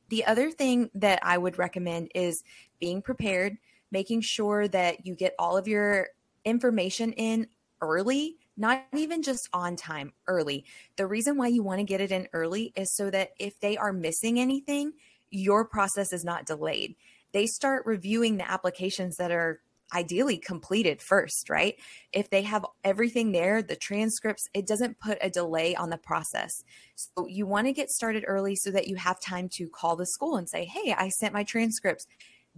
The 0.08 0.24
other 0.24 0.50
thing 0.50 0.90
that 0.94 1.20
I 1.22 1.38
would 1.38 1.56
recommend 1.56 2.10
is 2.14 2.42
being 2.80 3.00
prepared, 3.00 3.56
making 3.92 4.22
sure 4.22 4.66
that 4.68 5.06
you 5.06 5.14
get 5.14 5.34
all 5.38 5.56
of 5.56 5.68
your 5.68 6.08
information 6.44 7.12
in 7.12 7.46
early 7.80 8.36
not 8.60 8.84
even 8.94 9.22
just 9.22 9.48
on 9.54 9.74
time, 9.74 10.12
early. 10.26 10.66
The 10.96 11.06
reason 11.06 11.38
why 11.38 11.46
you 11.46 11.62
want 11.62 11.78
to 11.78 11.84
get 11.84 12.02
it 12.02 12.12
in 12.12 12.28
early 12.34 12.74
is 12.76 12.94
so 12.94 13.10
that 13.10 13.30
if 13.38 13.58
they 13.60 13.78
are 13.78 13.90
missing 13.90 14.38
anything, 14.38 14.92
your 15.30 15.64
process 15.64 16.12
is 16.12 16.24
not 16.24 16.44
delayed. 16.44 16.94
They 17.32 17.46
start 17.46 17.86
reviewing 17.86 18.36
the 18.36 18.50
applications 18.50 19.16
that 19.16 19.30
are 19.30 19.60
ideally 19.92 20.38
completed 20.38 21.02
first, 21.02 21.50
right? 21.50 21.74
If 22.12 22.30
they 22.30 22.42
have 22.42 22.64
everything 22.84 23.32
there, 23.32 23.62
the 23.62 23.76
transcripts, 23.76 24.48
it 24.54 24.66
doesn't 24.66 25.00
put 25.00 25.18
a 25.20 25.30
delay 25.30 25.74
on 25.74 25.90
the 25.90 25.98
process. 25.98 26.62
So 26.94 27.26
you 27.26 27.46
want 27.46 27.66
to 27.66 27.72
get 27.72 27.90
started 27.90 28.24
early 28.26 28.56
so 28.56 28.70
that 28.70 28.88
you 28.88 28.96
have 28.96 29.20
time 29.20 29.48
to 29.54 29.68
call 29.68 29.96
the 29.96 30.06
school 30.06 30.36
and 30.36 30.48
say, 30.48 30.64
Hey, 30.64 30.94
I 30.96 31.08
sent 31.08 31.34
my 31.34 31.44
transcripts. 31.44 32.06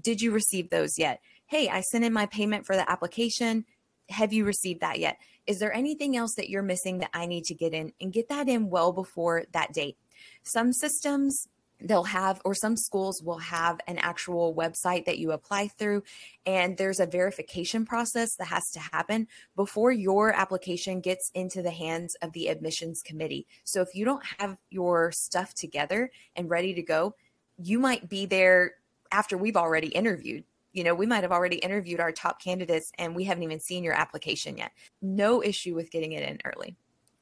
Did 0.01 0.21
you 0.21 0.31
receive 0.33 0.71
those 0.71 0.99
yet? 0.99 1.21
Hey, 1.47 1.69
I 1.69 1.81
sent 1.81 2.05
in 2.05 2.13
my 2.13 2.27
payment 2.27 2.67
for 2.67 2.77
the 2.77 2.91
application. 2.91 3.65
Have 4.09 4.33
you 4.33 4.45
received 4.45 4.81
that 4.81 4.99
yet? 4.99 5.19
Is 5.47 5.59
there 5.59 5.73
anything 5.73 6.17
else 6.17 6.35
that 6.37 6.49
you're 6.49 6.63
missing 6.63 6.99
that 6.99 7.11
I 7.13 7.27
need 7.27 7.45
to 7.45 7.55
get 7.55 7.75
in 7.75 7.93
and 8.01 8.13
get 8.13 8.29
that 8.29 8.49
in 8.49 8.71
well 8.71 8.93
before 8.93 9.45
that 9.53 9.73
date? 9.73 9.97
Some 10.45 10.73
systems 10.73 11.49
they'll 11.85 12.05
have 12.05 12.41
or 12.45 12.55
some 12.55 12.77
schools 12.77 13.23
will 13.23 13.39
have 13.39 13.81
an 13.87 13.99
actual 13.99 14.55
website 14.55 15.05
that 15.05 15.19
you 15.19 15.33
apply 15.33 15.69
through 15.69 16.03
and 16.47 16.77
there's 16.77 17.01
a 17.01 17.07
verification 17.07 17.85
process 17.85 18.37
that 18.37 18.47
has 18.47 18.71
to 18.71 18.81
happen 18.81 19.27
before 19.57 19.93
your 19.93 20.33
application 20.33 21.01
gets 21.01 21.31
into 21.35 21.63
the 21.63 21.71
hands 21.71 22.15
of 22.23 22.33
the 22.33 22.49
admissions 22.49 23.03
committee 23.03 23.47
so 23.65 23.81
if 23.81 23.95
you 23.95 24.05
don't 24.05 24.25
have 24.39 24.57
your 24.71 25.13
stuff 25.13 25.55
together 25.55 26.11
and 26.37 26.51
ready 26.51 26.75
to 26.75 26.83
go 26.83 27.15
you 27.59 27.79
might 27.79 28.09
be 28.09 28.27
there 28.27 28.75
after 29.11 29.37
we've 29.37 29.57
already 29.57 29.89
interviewed 29.89 30.45
you 30.73 30.85
know, 30.85 30.95
we 30.95 31.07
might 31.07 31.23
have 31.23 31.33
already 31.33 31.57
interviewed 31.57 32.01
our 32.01 32.13
top 32.13 32.41
candidates 32.41 32.91
and 32.99 33.15
we 33.15 33.25
haven't 33.25 33.43
even 33.43 33.61
seen 33.61 33.85
your 33.85 33.93
application 33.93 34.57
yet. 34.57 34.73
No 35.03 35.43
issue 35.43 35.75
with 35.75 35.91
getting 35.91 36.13
it 36.13 36.27
in 36.27 36.39
early. 36.45 36.77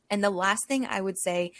And 0.09 0.23
the 0.23 0.31
last 0.31 0.67
thing 0.67 0.87
I 0.87 1.01
would 1.01 1.19
say 1.19 1.53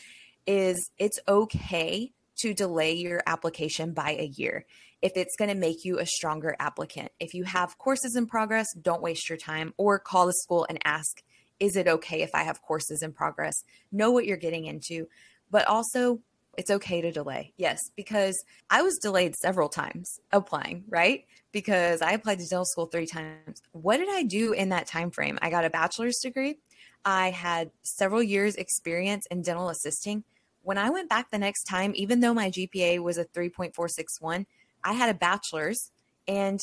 is 0.47 0.91
it's 0.99 1.19
okay 1.29 2.13
to 2.43 2.55
delay 2.55 2.93
your 2.93 3.23
application 3.27 3.93
by 3.93 4.13
a 4.13 4.31
year 4.37 4.65
if 5.03 5.13
it's 5.17 5.37
going 5.37 5.49
to 5.51 5.57
make 5.57 5.85
you 5.85 5.99
a 5.99 6.07
stronger 6.07 6.55
applicant. 6.59 7.11
If 7.19 7.35
you 7.35 7.45
have 7.45 7.79
courses 7.79 8.17
in 8.17 8.27
progress, 8.27 8.67
don't 8.81 9.03
waste 9.03 9.29
your 9.29 9.39
time 9.39 9.73
or 9.77 9.99
call 9.99 10.27
the 10.27 10.35
school 10.35 10.67
and 10.69 10.79
ask, 10.85 11.23
is 11.59 11.77
it 11.77 11.89
okay 11.89 12.23
if 12.23 12.31
I 12.35 12.43
have 12.43 12.63
courses 12.63 13.03
in 13.03 13.13
progress? 13.13 13.55
Know 13.93 14.11
what 14.11 14.27
you're 14.27 14.37
getting 14.37 14.67
into, 14.67 15.09
but 15.51 15.67
also 15.67 16.21
it's 16.59 16.71
okay 16.71 17.01
to 17.01 17.13
delay. 17.13 17.53
Yes, 17.57 17.81
because 17.97 18.37
I 18.69 18.83
was 18.83 18.99
delayed 18.99 19.37
several 19.37 19.69
times 19.69 20.19
applying, 20.33 20.85
right? 20.89 21.25
Because 21.53 22.03
I 22.03 22.13
applied 22.13 22.39
to 22.41 22.47
dental 22.47 22.65
school 22.65 22.87
3 22.87 23.07
times. 23.07 23.63
What 23.73 23.99
did 23.99 24.09
I 24.11 24.25
do 24.25 24.53
in 24.53 24.71
that 24.71 24.87
time 24.87 25.11
frame? 25.11 25.39
I 25.41 25.51
got 25.51 25.65
a 25.65 25.71
bachelor's 25.71 26.19
degree. 26.19 26.59
I 27.05 27.31
had 27.31 27.71
several 27.83 28.23
years 28.23 28.57
experience 28.57 29.27
in 29.31 29.43
dental 29.43 29.71
assisting. 29.71 30.25
When 30.63 30.79
I 30.79 30.91
went 30.91 31.09
back 31.09 31.31
the 31.31 31.39
next 31.39 31.65
time, 31.65 31.93
even 31.95 32.21
though 32.21 32.35
my 32.35 32.51
GPA 32.51 33.03
was 33.03 33.19
a 33.19 33.25
3.461, 33.25 34.47
I 34.85 34.93
had 34.93 35.09
a 35.09 35.15
bachelor's 35.15 35.91
and 36.29 36.61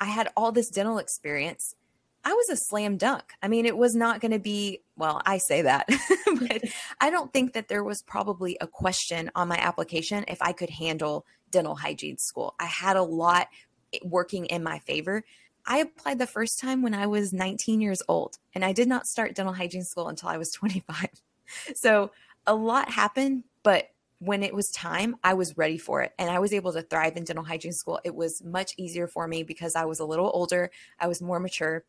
I 0.00 0.06
had 0.06 0.28
all 0.36 0.52
this 0.52 0.68
dental 0.68 0.98
experience. 0.98 1.74
I 2.24 2.32
was 2.32 2.48
a 2.50 2.56
slam 2.56 2.96
dunk. 2.96 3.32
I 3.42 3.48
mean, 3.48 3.66
it 3.66 3.76
was 3.76 3.94
not 3.94 4.20
going 4.20 4.32
to 4.32 4.38
be, 4.38 4.80
well, 4.96 5.20
I 5.26 5.38
say 5.38 5.62
that, 5.62 5.88
but 6.26 6.62
I 7.00 7.10
don't 7.10 7.32
think 7.32 7.52
that 7.54 7.68
there 7.68 7.82
was 7.82 8.02
probably 8.02 8.56
a 8.60 8.66
question 8.66 9.30
on 9.34 9.48
my 9.48 9.56
application 9.56 10.24
if 10.28 10.40
I 10.40 10.52
could 10.52 10.70
handle 10.70 11.26
dental 11.50 11.74
hygiene 11.74 12.18
school. 12.18 12.54
I 12.60 12.66
had 12.66 12.96
a 12.96 13.02
lot 13.02 13.48
working 14.04 14.46
in 14.46 14.62
my 14.62 14.78
favor. 14.80 15.24
I 15.66 15.78
applied 15.78 16.18
the 16.18 16.26
first 16.26 16.60
time 16.60 16.82
when 16.82 16.94
I 16.94 17.06
was 17.06 17.32
19 17.32 17.80
years 17.80 18.02
old, 18.08 18.38
and 18.54 18.64
I 18.64 18.72
did 18.72 18.88
not 18.88 19.06
start 19.06 19.34
dental 19.34 19.54
hygiene 19.54 19.84
school 19.84 20.08
until 20.08 20.28
I 20.28 20.38
was 20.38 20.50
25. 20.52 21.08
So 21.74 22.10
a 22.46 22.54
lot 22.54 22.90
happened, 22.90 23.44
but 23.62 23.88
when 24.18 24.42
it 24.42 24.54
was 24.54 24.70
time, 24.70 25.16
I 25.24 25.34
was 25.34 25.58
ready 25.58 25.78
for 25.78 26.02
it 26.02 26.12
and 26.18 26.30
I 26.30 26.38
was 26.38 26.52
able 26.52 26.72
to 26.74 26.82
thrive 26.82 27.16
in 27.16 27.24
dental 27.24 27.44
hygiene 27.44 27.72
school. 27.72 28.00
It 28.04 28.14
was 28.14 28.42
much 28.44 28.74
easier 28.76 29.08
for 29.08 29.26
me 29.26 29.42
because 29.42 29.74
I 29.74 29.84
was 29.84 29.98
a 29.98 30.04
little 30.04 30.30
older, 30.32 30.70
I 31.00 31.08
was 31.08 31.20
more 31.20 31.40
mature. 31.40 31.84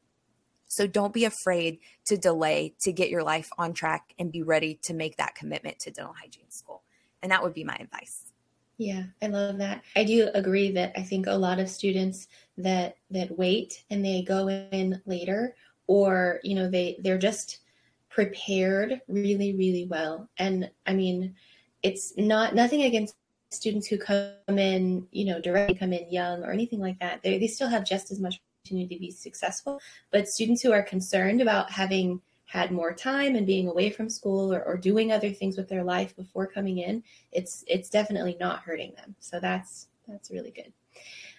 So 0.66 0.88
don't 0.88 1.14
be 1.14 1.26
afraid 1.26 1.78
to 2.06 2.18
delay 2.18 2.74
to 2.80 2.92
get 2.92 3.10
your 3.10 3.22
life 3.22 3.52
on 3.60 3.74
track 3.74 4.16
and 4.18 4.32
be 4.32 4.42
ready 4.42 4.80
to 4.82 4.96
make 4.96 5.18
that 5.18 5.36
commitment 5.36 5.78
to 5.80 5.92
dental 5.92 6.16
hygiene 6.20 6.50
school. 6.50 6.82
And 7.22 7.32
that 7.32 7.44
would 7.44 7.54
be 7.54 7.64
my 7.64 7.76
advice. 7.76 8.32
Yeah, 8.80 9.04
I 9.22 9.28
love 9.28 9.60
that. 9.60 9.84
I 9.96 10.04
do 10.04 10.30
agree 10.34 10.72
that 10.72 10.94
I 10.98 11.04
think 11.04 11.28
a 11.28 11.34
lot 11.34 11.60
of 11.60 11.70
students 11.70 12.28
that 12.58 12.98
that 13.12 13.38
wait 13.38 13.84
and 13.92 14.04
they 14.04 14.24
go 14.24 14.50
in 14.50 15.00
later 15.06 15.56
or, 15.86 16.40
you 16.44 16.56
know, 16.56 16.70
they 16.70 16.98
they're 17.04 17.20
just 17.20 17.60
prepared 18.14 19.02
really 19.08 19.56
really 19.56 19.86
well. 19.90 20.30
And 20.38 20.70
I 20.86 20.94
mean, 20.94 21.36
it's 21.82 22.14
not 22.18 22.56
nothing 22.56 22.84
against 22.84 23.16
students 23.50 23.88
who 23.88 23.98
come 23.98 24.34
in, 24.48 25.08
you 25.12 25.26
know, 25.26 25.40
directly 25.40 25.76
come 25.76 25.94
in 25.94 26.10
young 26.12 26.44
or 26.44 26.52
anything 26.52 26.80
like 26.80 27.00
that. 27.00 27.22
They, 27.24 27.38
they 27.38 27.48
still 27.48 27.70
have 27.70 27.86
just 27.86 28.12
as 28.12 28.20
much 28.20 28.40
opportunity 28.64 28.96
to 28.96 29.00
be 29.00 29.12
successful. 29.12 29.80
But 30.12 30.28
students 30.28 30.62
who 30.62 30.72
are 30.72 30.84
concerned 30.84 31.42
about 31.42 31.72
having 31.72 32.22
had 32.46 32.72
more 32.72 32.94
time 32.94 33.36
and 33.36 33.48
being 33.48 33.68
away 33.68 33.90
from 33.90 34.10
school 34.10 34.54
or, 34.54 34.64
or 34.64 34.78
doing 34.78 35.12
other 35.12 35.32
things 35.32 35.58
with 35.58 35.70
their 35.70 35.84
life 35.84 36.16
before 36.16 36.48
coming 36.48 36.80
in, 36.80 37.04
it's 37.32 37.64
it's 37.68 37.90
definitely 37.90 38.38
not 38.40 38.60
hurting 38.60 38.94
them. 38.96 39.16
So 39.20 39.40
that's 39.40 39.88
that's 40.08 40.30
really 40.30 40.52
good. 40.52 40.72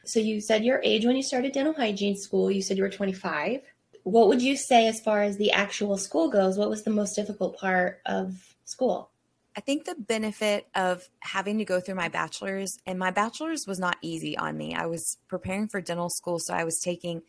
So 0.05 0.21
you 0.21 0.41
said 0.41 0.65
your 0.65 0.81
age 0.83 1.07
when 1.07 1.17
you 1.17 1.23
started 1.23 1.53
dental 1.53 1.73
hygiene 1.73 2.17
school. 2.17 2.51
You 2.51 2.63
said 2.63 2.77
you 2.77 2.83
were 2.83 2.91
25. 2.91 3.63
What 4.05 4.29
would 4.29 4.43
you 4.43 4.57
say 4.57 4.87
as 4.87 5.01
far 5.01 5.23
as 5.23 5.37
the 5.37 5.53
actual 5.53 5.97
school 5.97 6.31
goes? 6.31 6.57
What 6.57 6.71
was 6.71 6.85
the 6.85 6.91
most 6.91 7.15
difficult 7.15 7.59
part 7.59 8.01
of 8.07 8.55
school? 8.65 9.11
I 9.57 9.61
think 9.61 9.85
the 9.85 9.95
benefit 9.95 10.67
of 10.75 11.09
having 11.21 11.59
to 11.59 11.65
go 11.65 11.81
through 11.81 11.95
my 11.95 12.09
bachelor's, 12.09 12.77
and 12.87 12.99
my 12.99 13.11
bachelor's 13.11 13.67
was 13.67 13.79
not 13.79 13.97
easy 14.03 14.37
on 14.37 14.57
me. 14.57 14.75
I 14.75 14.87
was 14.87 15.19
preparing 15.29 15.69
for 15.69 15.81
dental 15.81 16.11
school, 16.11 16.39
so 16.41 16.55
I 16.55 16.65
was 16.65 16.81
taking 16.81 17.23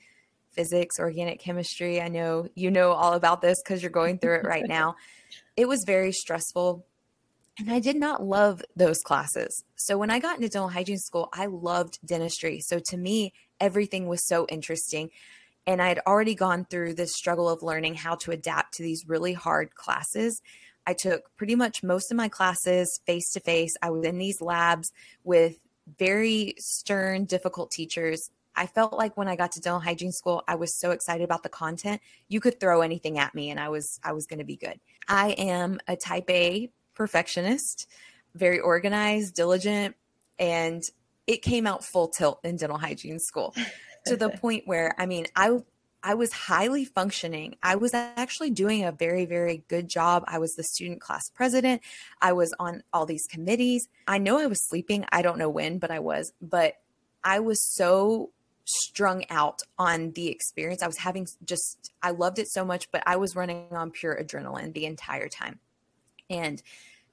physics, 0.52 1.00
organic 1.00 1.40
chemistry. 1.40 2.02
I 2.02 2.08
know 2.08 2.48
you 2.56 2.72
know 2.72 2.92
all 2.92 3.14
about 3.14 3.42
this 3.42 3.62
because 3.62 3.82
you're 3.82 3.92
going 3.92 4.18
through 4.18 4.38
it 4.38 4.46
right 4.46 4.68
now. 4.68 4.96
It 5.58 5.70
was 5.70 5.84
very 5.86 6.12
stressful. 6.12 6.86
And 7.58 7.72
I 7.72 7.80
did 7.80 7.96
not 7.96 8.22
love 8.22 8.62
those 8.76 9.00
classes. 9.00 9.64
So 9.76 9.98
when 9.98 10.12
I 10.12 10.20
got 10.20 10.36
into 10.36 10.50
dental 10.50 10.68
hygiene 10.68 10.98
school, 10.98 11.30
I 11.32 11.46
loved 11.46 12.00
dentistry. 12.06 12.60
So 12.60 12.80
to 12.88 12.98
me, 12.98 13.34
everything 13.62 14.08
was 14.08 14.28
so 14.28 14.46
interesting. 14.48 15.12
And 15.68 15.82
I 15.82 15.88
had 15.88 16.00
already 16.06 16.36
gone 16.36 16.66
through 16.66 16.94
this 16.94 17.16
struggle 17.16 17.50
of 17.50 17.64
learning 17.64 17.96
how 17.96 18.16
to 18.16 18.32
adapt 18.32 18.76
to 18.76 18.84
these 18.84 19.08
really 19.08 19.34
hard 19.34 19.76
classes. 19.76 20.42
I 20.88 20.94
took 20.94 21.36
pretty 21.36 21.56
much 21.56 21.84
most 21.84 22.12
of 22.12 22.18
my 22.18 22.30
classes 22.30 23.00
face 23.06 23.32
to 23.34 23.40
face. 23.40 23.76
I 23.82 23.90
was 23.90 24.06
in 24.06 24.18
these 24.18 24.42
labs 24.42 24.92
with 25.24 25.60
very 25.98 26.54
stern, 26.58 27.26
difficult 27.26 27.72
teachers. 27.72 28.30
I 28.56 28.68
felt 28.68 28.94
like 28.94 29.18
when 29.18 29.28
I 29.28 29.36
got 29.36 29.52
to 29.54 29.60
dental 29.60 29.80
hygiene 29.80 30.12
school, 30.12 30.44
I 30.48 30.56
was 30.56 30.74
so 30.74 30.92
excited 30.92 31.24
about 31.24 31.44
the 31.44 31.50
content. 31.50 32.02
You 32.28 32.40
could 32.40 32.60
throw 32.60 32.82
anything 32.82 33.18
at 33.18 33.36
me 33.36 33.50
and 33.50 33.60
I 33.60 33.70
was 33.70 34.00
I 34.04 34.14
was 34.14 34.28
going 34.28 34.40
to 34.40 34.46
be 34.46 34.56
good. 34.56 34.80
I 35.08 35.32
am 35.32 35.80
a 35.88 35.96
type 35.96 36.30
A 36.30 36.70
perfectionist, 36.94 37.88
very 38.34 38.60
organized, 38.60 39.36
diligent, 39.36 39.96
and 40.40 40.84
it 41.28 41.42
came 41.42 41.68
out 41.68 41.84
full 41.84 42.08
tilt 42.08 42.40
in 42.44 42.56
dental 42.56 42.78
hygiene 42.78 43.20
school 43.20 43.54
to 44.08 44.16
the 44.16 44.30
point 44.30 44.68
where 44.68 44.94
I 44.98 45.06
mean, 45.06 45.26
I 45.36 45.60
I 46.06 46.14
was 46.14 46.32
highly 46.32 46.86
functioning. 46.86 47.56
I 47.64 47.78
was 47.78 47.96
actually 47.96 48.52
doing 48.52 48.84
a 48.84 48.92
very, 48.92 49.26
very 49.26 49.64
good 49.68 49.88
job. 49.88 50.24
I 50.28 50.38
was 50.38 50.54
the 50.54 50.64
student 50.64 51.02
class 51.02 51.32
president. 51.34 51.82
I 52.22 52.34
was 52.34 52.54
on 52.60 52.84
all 52.94 53.08
these 53.08 53.26
committees. 53.26 53.88
I 54.08 54.20
know 54.20 54.38
I 54.38 54.46
was 54.46 54.64
sleeping. 54.68 55.06
I 55.12 55.24
don't 55.24 55.40
know 55.40 55.50
when, 55.50 55.80
but 55.80 55.90
I 55.90 55.98
was. 55.98 56.32
But 56.40 56.76
I 57.24 57.40
was 57.40 57.60
so 57.60 58.30
strung 58.66 59.26
out 59.32 59.62
on 59.80 60.12
the 60.12 60.28
experience. 60.28 60.84
I 60.84 60.88
was 60.88 61.00
having 61.00 61.28
just, 61.44 61.92
I 62.04 62.12
loved 62.12 62.38
it 62.38 62.50
so 62.50 62.64
much, 62.64 62.92
but 62.92 63.02
I 63.08 63.16
was 63.16 63.36
running 63.36 63.66
on 63.72 63.90
pure 63.90 64.16
adrenaline 64.16 64.74
the 64.74 64.86
entire 64.86 65.28
time. 65.28 65.60
And 66.30 66.62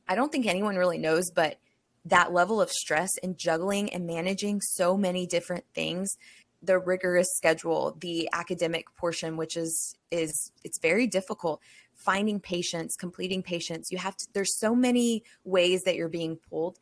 I 0.07 0.15
don't 0.15 0.31
think 0.31 0.45
anyone 0.45 0.77
really 0.77 0.99
knows, 0.99 1.31
but 1.31 1.59
that 2.05 2.33
level 2.33 2.61
of 2.61 2.71
stress 2.71 3.11
and 3.23 3.39
juggling 3.39 3.91
and 3.91 4.07
managing 4.07 4.61
so 4.61 4.97
many 4.99 5.27
different 5.27 5.65
things 5.75 6.17
the 6.63 6.79
rigorous 6.79 7.29
schedule, 7.35 7.97
the 8.01 8.29
academic 8.33 8.87
portion, 8.97 9.37
which 9.37 9.57
is 9.57 9.97
is 10.11 10.53
it's 10.65 10.79
very 10.79 11.07
difficult. 11.07 11.61
Finding 11.95 12.41
patients, 12.41 12.97
completing 12.97 13.43
patients, 13.43 13.91
you 13.91 13.99
have 13.99 14.17
to. 14.17 14.27
There's 14.33 14.59
so 14.59 14.75
many 14.75 15.25
ways 15.45 15.83
that 15.85 15.97
you're 15.97 16.09
being 16.09 16.37
pulled. 16.37 16.79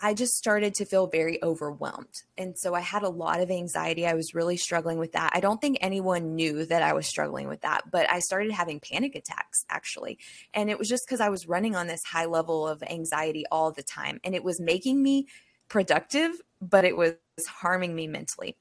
I 0.00 0.14
just 0.14 0.34
started 0.34 0.74
to 0.74 0.84
feel 0.84 1.08
very 1.08 1.42
overwhelmed. 1.42 2.22
And 2.36 2.56
so 2.56 2.72
I 2.72 2.80
had 2.80 3.02
a 3.02 3.08
lot 3.08 3.40
of 3.40 3.50
anxiety. 3.50 4.06
I 4.06 4.14
was 4.14 4.32
really 4.32 4.56
struggling 4.56 4.98
with 4.98 5.12
that. 5.12 5.32
I 5.34 5.40
don't 5.40 5.60
think 5.60 5.78
anyone 5.80 6.36
knew 6.36 6.64
that 6.66 6.82
I 6.82 6.92
was 6.92 7.08
struggling 7.08 7.48
with 7.48 7.62
that, 7.62 7.90
but 7.90 8.08
I 8.08 8.20
started 8.20 8.52
having 8.52 8.78
panic 8.78 9.16
attacks 9.16 9.64
actually. 9.68 10.18
And 10.54 10.70
it 10.70 10.78
was 10.78 10.88
just 10.88 11.04
because 11.04 11.20
I 11.20 11.30
was 11.30 11.48
running 11.48 11.74
on 11.74 11.88
this 11.88 12.04
high 12.04 12.26
level 12.26 12.68
of 12.68 12.80
anxiety 12.84 13.44
all 13.50 13.72
the 13.72 13.82
time. 13.82 14.20
And 14.22 14.36
it 14.36 14.44
was 14.44 14.60
making 14.60 15.02
me 15.02 15.26
productive, 15.68 16.40
but 16.60 16.84
it 16.84 16.96
was 16.96 17.14
harming 17.48 17.96
me 17.96 18.06
mentally 18.06 18.56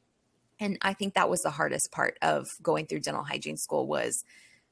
and 0.59 0.77
i 0.81 0.93
think 0.93 1.13
that 1.13 1.29
was 1.29 1.43
the 1.43 1.49
hardest 1.49 1.91
part 1.91 2.17
of 2.21 2.49
going 2.61 2.85
through 2.85 2.99
dental 2.99 3.23
hygiene 3.23 3.57
school 3.57 3.87
was 3.87 4.23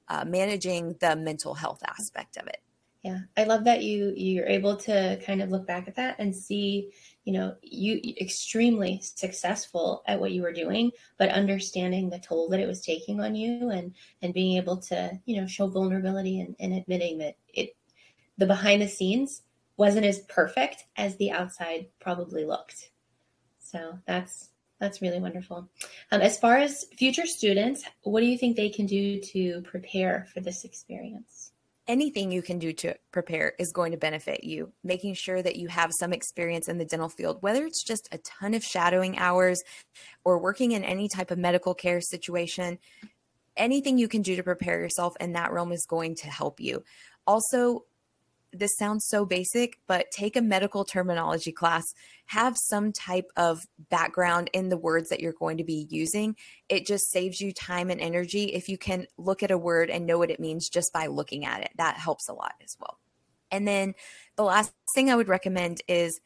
uh, 0.07 0.25
managing 0.25 0.95
the 0.99 1.15
mental 1.15 1.53
health 1.53 1.81
aspect 1.87 2.37
of 2.37 2.47
it. 2.47 2.61
Yeah. 3.03 3.19
I 3.37 3.43
love 3.43 3.63
that 3.65 3.83
you 3.83 4.13
you're 4.15 4.47
able 4.47 4.75
to 4.77 5.21
kind 5.23 5.43
of 5.43 5.49
look 5.49 5.67
back 5.67 5.87
at 5.87 5.95
that 5.95 6.15
and 6.17 6.35
see 6.35 6.91
you 7.23 7.33
know 7.33 7.55
you 7.61 8.01
extremely 8.19 8.99
successful 8.99 10.01
at 10.07 10.19
what 10.19 10.31
you 10.31 10.41
were 10.41 10.51
doing 10.51 10.89
but 11.19 11.29
understanding 11.29 12.09
the 12.09 12.17
toll 12.17 12.49
that 12.49 12.59
it 12.59 12.67
was 12.67 12.81
taking 12.81 13.21
on 13.21 13.35
you 13.35 13.69
and 13.69 13.93
and 14.23 14.33
being 14.33 14.57
able 14.57 14.77
to 14.77 15.11
you 15.25 15.39
know 15.39 15.45
show 15.45 15.67
vulnerability 15.67 16.39
and, 16.39 16.55
and 16.59 16.73
admitting 16.73 17.19
that 17.19 17.35
it 17.53 17.75
the 18.39 18.47
behind 18.47 18.81
the 18.81 18.87
scenes 18.87 19.43
wasn't 19.77 20.05
as 20.05 20.21
perfect 20.21 20.85
as 20.97 21.15
the 21.17 21.29
outside 21.29 21.85
probably 21.99 22.43
looked. 22.43 22.89
So 23.59 23.99
that's 24.07 24.49
that's 24.85 25.01
really 25.01 25.19
wonderful. 25.19 25.67
Um, 26.11 26.21
as 26.21 26.37
far 26.37 26.57
as 26.57 26.85
future 26.95 27.25
students, 27.25 27.83
what 28.03 28.19
do 28.19 28.27
you 28.27 28.37
think 28.37 28.55
they 28.55 28.69
can 28.69 28.85
do 28.85 29.19
to 29.33 29.61
prepare 29.61 30.27
for 30.31 30.41
this 30.41 30.63
experience? 30.63 31.51
Anything 31.87 32.31
you 32.31 32.43
can 32.43 32.59
do 32.59 32.71
to 32.73 32.93
prepare 33.11 33.53
is 33.57 33.71
going 33.71 33.91
to 33.91 33.97
benefit 33.97 34.43
you. 34.43 34.71
Making 34.83 35.15
sure 35.15 35.41
that 35.41 35.55
you 35.55 35.67
have 35.69 35.91
some 35.99 36.13
experience 36.13 36.67
in 36.67 36.77
the 36.77 36.85
dental 36.85 37.09
field, 37.09 37.41
whether 37.41 37.65
it's 37.65 37.83
just 37.83 38.07
a 38.11 38.19
ton 38.19 38.53
of 38.53 38.63
shadowing 38.63 39.17
hours 39.17 39.61
or 40.23 40.37
working 40.37 40.71
in 40.71 40.83
any 40.83 41.07
type 41.07 41.31
of 41.31 41.39
medical 41.39 41.73
care 41.73 42.01
situation, 42.01 42.77
anything 43.57 43.97
you 43.97 44.07
can 44.07 44.21
do 44.21 44.35
to 44.35 44.43
prepare 44.43 44.79
yourself 44.79 45.15
in 45.19 45.33
that 45.33 45.51
realm 45.51 45.71
is 45.71 45.85
going 45.89 46.15
to 46.15 46.27
help 46.27 46.59
you. 46.59 46.83
Also, 47.25 47.85
this 48.57 48.75
sounds 48.77 49.05
so 49.07 49.25
basic, 49.25 49.77
but 49.87 50.11
take 50.11 50.35
a 50.35 50.41
medical 50.41 50.85
terminology 50.85 51.51
class, 51.51 51.93
have 52.27 52.57
some 52.57 52.91
type 52.91 53.29
of 53.35 53.65
background 53.89 54.49
in 54.53 54.69
the 54.69 54.77
words 54.77 55.09
that 55.09 55.19
you're 55.19 55.33
going 55.33 55.57
to 55.57 55.63
be 55.63 55.87
using. 55.89 56.35
It 56.69 56.85
just 56.85 57.09
saves 57.11 57.41
you 57.41 57.53
time 57.53 57.89
and 57.89 58.01
energy 58.01 58.45
if 58.45 58.69
you 58.69 58.77
can 58.77 59.07
look 59.17 59.43
at 59.43 59.51
a 59.51 59.57
word 59.57 59.89
and 59.89 60.05
know 60.05 60.17
what 60.17 60.31
it 60.31 60.39
means 60.39 60.69
just 60.69 60.91
by 60.93 61.07
looking 61.07 61.45
at 61.45 61.61
it. 61.61 61.71
That 61.77 61.97
helps 61.97 62.27
a 62.29 62.33
lot 62.33 62.53
as 62.63 62.75
well. 62.79 62.99
And 63.51 63.67
then 63.67 63.93
the 64.35 64.43
last 64.43 64.73
thing 64.93 65.09
I 65.09 65.15
would 65.15 65.27
recommend 65.27 65.81
is 65.87 66.19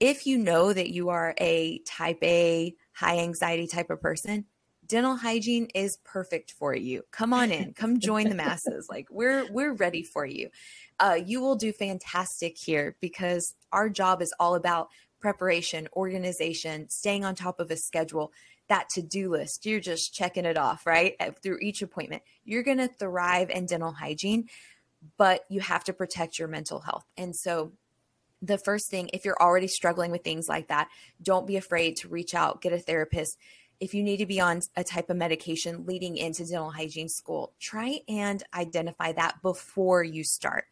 if 0.00 0.26
you 0.26 0.38
know 0.38 0.72
that 0.72 0.90
you 0.90 1.08
are 1.08 1.34
a 1.38 1.80
type 1.80 2.22
A, 2.22 2.74
high 2.92 3.18
anxiety 3.18 3.66
type 3.66 3.90
of 3.90 4.00
person, 4.00 4.44
dental 4.88 5.16
hygiene 5.16 5.68
is 5.74 5.98
perfect 6.04 6.52
for 6.52 6.74
you. 6.74 7.02
Come 7.10 7.32
on 7.32 7.50
in, 7.50 7.74
come 7.74 8.00
join 8.00 8.28
the 8.28 8.34
masses. 8.34 8.88
Like 8.90 9.08
we're 9.10 9.50
we're 9.52 9.74
ready 9.74 10.02
for 10.02 10.24
you 10.24 10.48
uh, 11.00 11.18
you 11.24 11.40
will 11.40 11.56
do 11.56 11.72
fantastic 11.72 12.56
here 12.58 12.96
because 13.00 13.54
our 13.72 13.88
job 13.88 14.22
is 14.22 14.34
all 14.40 14.54
about 14.54 14.88
preparation, 15.20 15.88
organization, 15.94 16.88
staying 16.88 17.24
on 17.24 17.34
top 17.34 17.60
of 17.60 17.70
a 17.70 17.76
schedule, 17.76 18.32
that 18.68 18.88
to 18.90 19.02
do 19.02 19.30
list. 19.30 19.64
You're 19.64 19.80
just 19.80 20.12
checking 20.12 20.44
it 20.44 20.58
off, 20.58 20.86
right? 20.86 21.14
Through 21.42 21.58
each 21.62 21.82
appointment. 21.82 22.22
You're 22.44 22.62
going 22.62 22.78
to 22.78 22.88
thrive 22.88 23.50
in 23.50 23.66
dental 23.66 23.92
hygiene, 23.92 24.48
but 25.16 25.44
you 25.48 25.60
have 25.60 25.84
to 25.84 25.92
protect 25.92 26.38
your 26.38 26.48
mental 26.48 26.80
health. 26.80 27.04
And 27.16 27.34
so, 27.34 27.72
the 28.40 28.58
first 28.58 28.88
thing, 28.88 29.10
if 29.12 29.24
you're 29.24 29.40
already 29.40 29.66
struggling 29.66 30.12
with 30.12 30.22
things 30.22 30.48
like 30.48 30.68
that, 30.68 30.88
don't 31.20 31.44
be 31.44 31.56
afraid 31.56 31.96
to 31.96 32.08
reach 32.08 32.34
out, 32.36 32.62
get 32.62 32.72
a 32.72 32.78
therapist 32.78 33.36
if 33.80 33.94
you 33.94 34.02
need 34.02 34.18
to 34.18 34.26
be 34.26 34.40
on 34.40 34.60
a 34.76 34.84
type 34.84 35.10
of 35.10 35.16
medication 35.16 35.86
leading 35.86 36.16
into 36.16 36.44
dental 36.44 36.70
hygiene 36.70 37.08
school, 37.08 37.52
try 37.60 38.00
and 38.08 38.42
identify 38.54 39.12
that 39.12 39.40
before 39.42 40.02
you 40.02 40.24
start. 40.24 40.64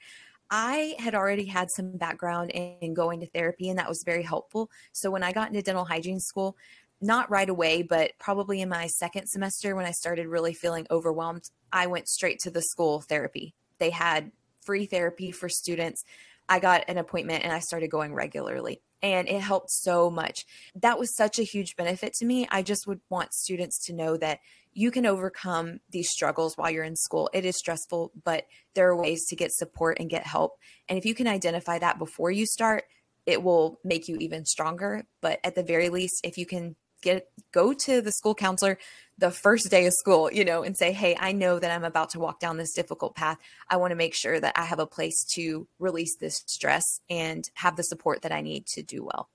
I 0.51 0.95
had 0.99 1.15
already 1.15 1.47
had 1.47 1.71
some 1.71 1.97
background 1.97 2.51
in 2.51 2.95
going 2.95 3.21
to 3.21 3.27
therapy, 3.27 3.69
and 3.69 3.79
that 3.79 3.89
was 3.89 4.03
very 4.05 4.23
helpful. 4.23 4.71
So 4.93 5.11
when 5.11 5.23
I 5.23 5.33
got 5.33 5.49
into 5.49 5.63
dental 5.63 5.85
hygiene 5.85 6.21
school, 6.21 6.57
not 7.01 7.31
right 7.31 7.49
away, 7.49 7.83
but 7.83 8.13
probably 8.19 8.61
in 8.61 8.69
my 8.69 8.87
second 8.87 9.27
semester 9.27 9.75
when 9.75 9.85
I 9.85 9.91
started 9.91 10.29
really 10.29 10.55
feeling 10.55 10.87
overwhelmed, 10.91 11.51
I 11.73 11.89
went 11.89 12.09
straight 12.09 12.39
to 12.41 12.51
the 12.51 12.63
school 12.63 13.01
therapy. 13.03 13.55
They 13.79 13.91
had 13.91 14.31
free 14.67 14.87
therapy 14.87 15.31
for 15.31 15.49
students. 15.49 16.05
I 16.49 16.59
got 16.59 16.85
an 16.89 16.99
appointment 16.99 17.45
and 17.45 17.53
I 17.53 17.61
started 17.61 17.91
going 17.91 18.15
regularly 18.15 18.83
and 19.03 19.29
it 19.29 19.41
helped 19.41 19.71
so 19.71 20.11
much. 20.11 20.45
That 20.75 20.99
was 20.99 21.15
such 21.15 21.39
a 21.39 21.45
huge 21.45 21.77
benefit 21.77 22.13
to 22.15 22.27
me. 22.27 22.47
I 22.51 22.63
just 22.63 22.87
would 22.87 23.01
want 23.09 23.35
students 23.35 23.85
to 23.87 23.93
know 23.93 24.17
that 24.17 24.41
you 24.73 24.91
can 24.91 25.07
overcome 25.07 25.81
these 25.91 26.11
struggles 26.11 26.57
while 26.57 26.71
you're 26.71 26.85
in 26.85 26.97
school. 26.97 27.31
It 27.33 27.45
is 27.45 27.57
stressful, 27.57 28.13
but 28.25 28.45
there 28.75 28.89
are 28.89 28.97
ways 28.97 29.27
to 29.29 29.37
get 29.37 29.53
support 29.53 29.99
and 29.99 30.11
get 30.11 30.27
help. 30.27 30.53
And 30.89 30.99
if 30.99 31.07
you 31.07 31.15
can 31.15 31.27
identify 31.27 31.79
that 31.79 31.99
before 31.99 32.31
you 32.31 32.47
start, 32.47 32.85
it 33.25 33.43
will 33.43 33.79
make 33.85 34.07
you 34.07 34.17
even 34.19 34.45
stronger. 34.45 35.05
But 35.21 35.41
at 35.45 35.55
the 35.55 35.63
very 35.63 35.89
least, 35.89 36.21
if 36.25 36.37
you 36.37 36.47
can 36.47 36.77
get 37.03 37.29
go 37.53 37.73
to 37.73 38.01
the 38.01 38.13
school 38.13 38.35
counselor 38.35 38.79
the 39.19 39.31
first 39.31 39.71
day 39.71 39.87
of 39.87 39.93
school, 39.95 40.31
you 40.31 40.45
know, 40.45 40.63
and 40.63 40.77
say, 40.77 40.93
"Hey, 40.93 41.17
I 41.19 41.33
know 41.33 41.59
that 41.59 41.71
I'm 41.71 41.85
about 41.85 42.11
to 42.11 42.19
walk 42.19 42.41
down 42.41 42.57
this 42.57 42.73
difficult 42.73 43.15
path. 43.15 43.39
I 43.71 43.77
want 43.77 43.93
to 43.93 43.97
make 43.97 44.15
sure 44.15 44.39
that 44.41 44.59
I 44.59 44.65
have 44.65 44.79
a 44.79 44.87
place 44.87 45.25
to 45.35 45.67
release 45.79 46.17
this 46.17 46.43
stress 46.47 47.01
and 47.09 47.49
have 47.55 47.77
the 47.77 47.83
support 47.83 48.23
that 48.23 48.33
I 48.33 48.41
need 48.41 48.67
to 48.69 48.83
do 48.83 49.05
well." 49.05 49.29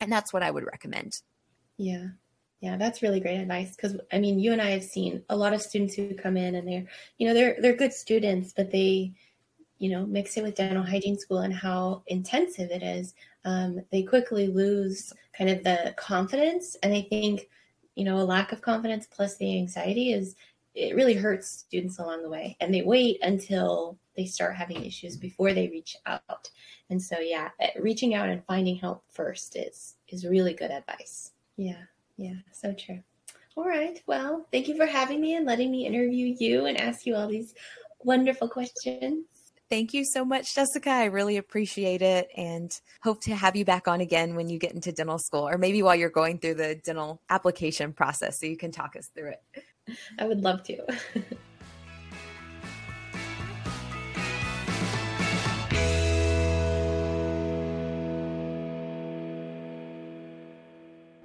And 0.00 0.12
that's 0.12 0.32
what 0.32 0.42
I 0.42 0.50
would 0.50 0.64
recommend. 0.64 1.20
Yeah. 1.76 2.08
Yeah, 2.60 2.76
that's 2.76 3.02
really 3.02 3.20
great 3.20 3.38
advice 3.38 3.76
because 3.76 3.96
I 4.12 4.18
mean, 4.18 4.40
you 4.40 4.52
and 4.52 4.60
I 4.60 4.70
have 4.70 4.82
seen 4.82 5.22
a 5.28 5.36
lot 5.36 5.52
of 5.52 5.62
students 5.62 5.94
who 5.94 6.14
come 6.14 6.36
in 6.36 6.56
and 6.56 6.66
they're, 6.66 6.86
you 7.16 7.28
know, 7.28 7.34
they're 7.34 7.56
they're 7.60 7.76
good 7.76 7.92
students, 7.92 8.52
but 8.52 8.72
they, 8.72 9.14
you 9.78 9.90
know, 9.90 10.06
mix 10.06 10.36
it 10.36 10.42
with 10.42 10.56
dental 10.56 10.82
hygiene 10.82 11.18
school 11.18 11.38
and 11.38 11.54
how 11.54 12.02
intensive 12.06 12.70
it 12.70 12.82
is. 12.82 13.14
Um, 13.44 13.80
they 13.90 14.02
quickly 14.02 14.48
lose 14.48 15.12
kind 15.36 15.50
of 15.50 15.62
the 15.64 15.94
confidence, 15.96 16.76
and 16.82 16.92
I 16.92 17.02
think, 17.02 17.48
you 17.94 18.04
know, 18.04 18.16
a 18.18 18.24
lack 18.24 18.52
of 18.52 18.60
confidence 18.60 19.06
plus 19.10 19.36
the 19.36 19.56
anxiety 19.56 20.12
is 20.12 20.36
it 20.74 20.94
really 20.94 21.14
hurts 21.14 21.48
students 21.48 21.98
along 21.98 22.22
the 22.22 22.28
way, 22.28 22.56
and 22.60 22.72
they 22.72 22.82
wait 22.82 23.18
until 23.22 23.98
they 24.16 24.26
start 24.26 24.56
having 24.56 24.84
issues 24.84 25.16
before 25.16 25.52
they 25.52 25.68
reach 25.68 25.96
out. 26.06 26.50
And 26.90 27.00
so, 27.02 27.18
yeah, 27.18 27.50
eh, 27.60 27.70
reaching 27.80 28.14
out 28.14 28.28
and 28.28 28.44
finding 28.44 28.76
help 28.76 29.04
first 29.10 29.56
is 29.56 29.94
is 30.08 30.26
really 30.26 30.54
good 30.54 30.70
advice. 30.70 31.32
Yeah. 31.56 31.82
Yeah, 32.18 32.34
so 32.52 32.72
true. 32.72 33.00
All 33.56 33.66
right. 33.66 34.02
Well, 34.06 34.46
thank 34.52 34.68
you 34.68 34.76
for 34.76 34.86
having 34.86 35.20
me 35.20 35.36
and 35.36 35.46
letting 35.46 35.70
me 35.70 35.86
interview 35.86 36.34
you 36.38 36.66
and 36.66 36.76
ask 36.76 37.06
you 37.06 37.14
all 37.14 37.28
these 37.28 37.54
wonderful 38.00 38.48
questions. 38.48 39.24
Thank 39.70 39.92
you 39.92 40.04
so 40.04 40.24
much, 40.24 40.54
Jessica. 40.54 40.88
I 40.88 41.04
really 41.06 41.36
appreciate 41.36 42.00
it 42.00 42.28
and 42.34 42.72
hope 43.02 43.20
to 43.24 43.34
have 43.34 43.54
you 43.54 43.66
back 43.66 43.86
on 43.86 44.00
again 44.00 44.34
when 44.34 44.48
you 44.48 44.58
get 44.58 44.72
into 44.72 44.92
dental 44.92 45.18
school 45.18 45.46
or 45.46 45.58
maybe 45.58 45.82
while 45.82 45.94
you're 45.94 46.08
going 46.08 46.38
through 46.38 46.54
the 46.54 46.76
dental 46.76 47.20
application 47.28 47.92
process 47.92 48.40
so 48.40 48.46
you 48.46 48.56
can 48.56 48.72
talk 48.72 48.96
us 48.96 49.10
through 49.14 49.32
it. 49.32 49.64
I 50.18 50.26
would 50.26 50.40
love 50.40 50.62
to. 50.64 50.86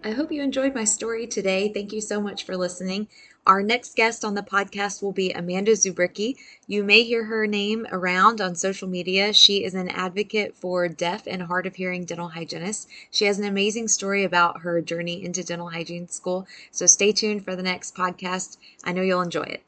I 0.05 0.11
hope 0.11 0.33
you 0.33 0.41
enjoyed 0.41 0.75
my 0.75 0.83
story 0.83 1.25
today. 1.27 1.71
Thank 1.73 1.93
you 1.93 2.01
so 2.01 2.19
much 2.19 2.43
for 2.43 2.57
listening. 2.57 3.07
Our 3.47 3.63
next 3.63 3.95
guest 3.95 4.25
on 4.25 4.33
the 4.33 4.41
podcast 4.41 5.01
will 5.01 5.13
be 5.13 5.31
Amanda 5.31 5.71
Zubricki. 5.71 6.35
You 6.67 6.83
may 6.83 7.03
hear 7.03 7.23
her 7.23 7.47
name 7.47 7.87
around 7.89 8.41
on 8.41 8.55
social 8.55 8.89
media. 8.89 9.31
She 9.31 9.63
is 9.63 9.73
an 9.73 9.87
advocate 9.87 10.57
for 10.57 10.89
deaf 10.89 11.25
and 11.25 11.43
hard 11.43 11.65
of 11.65 11.75
hearing 11.75 12.03
dental 12.03 12.27
hygienists. 12.27 12.87
She 13.11 13.23
has 13.25 13.39
an 13.39 13.45
amazing 13.45 13.87
story 13.87 14.25
about 14.25 14.63
her 14.63 14.81
journey 14.81 15.23
into 15.23 15.41
dental 15.41 15.69
hygiene 15.69 16.09
school. 16.09 16.47
So 16.69 16.85
stay 16.85 17.13
tuned 17.13 17.45
for 17.45 17.55
the 17.55 17.63
next 17.63 17.95
podcast. 17.95 18.57
I 18.83 18.91
know 18.91 19.03
you'll 19.03 19.21
enjoy 19.21 19.43
it. 19.43 19.63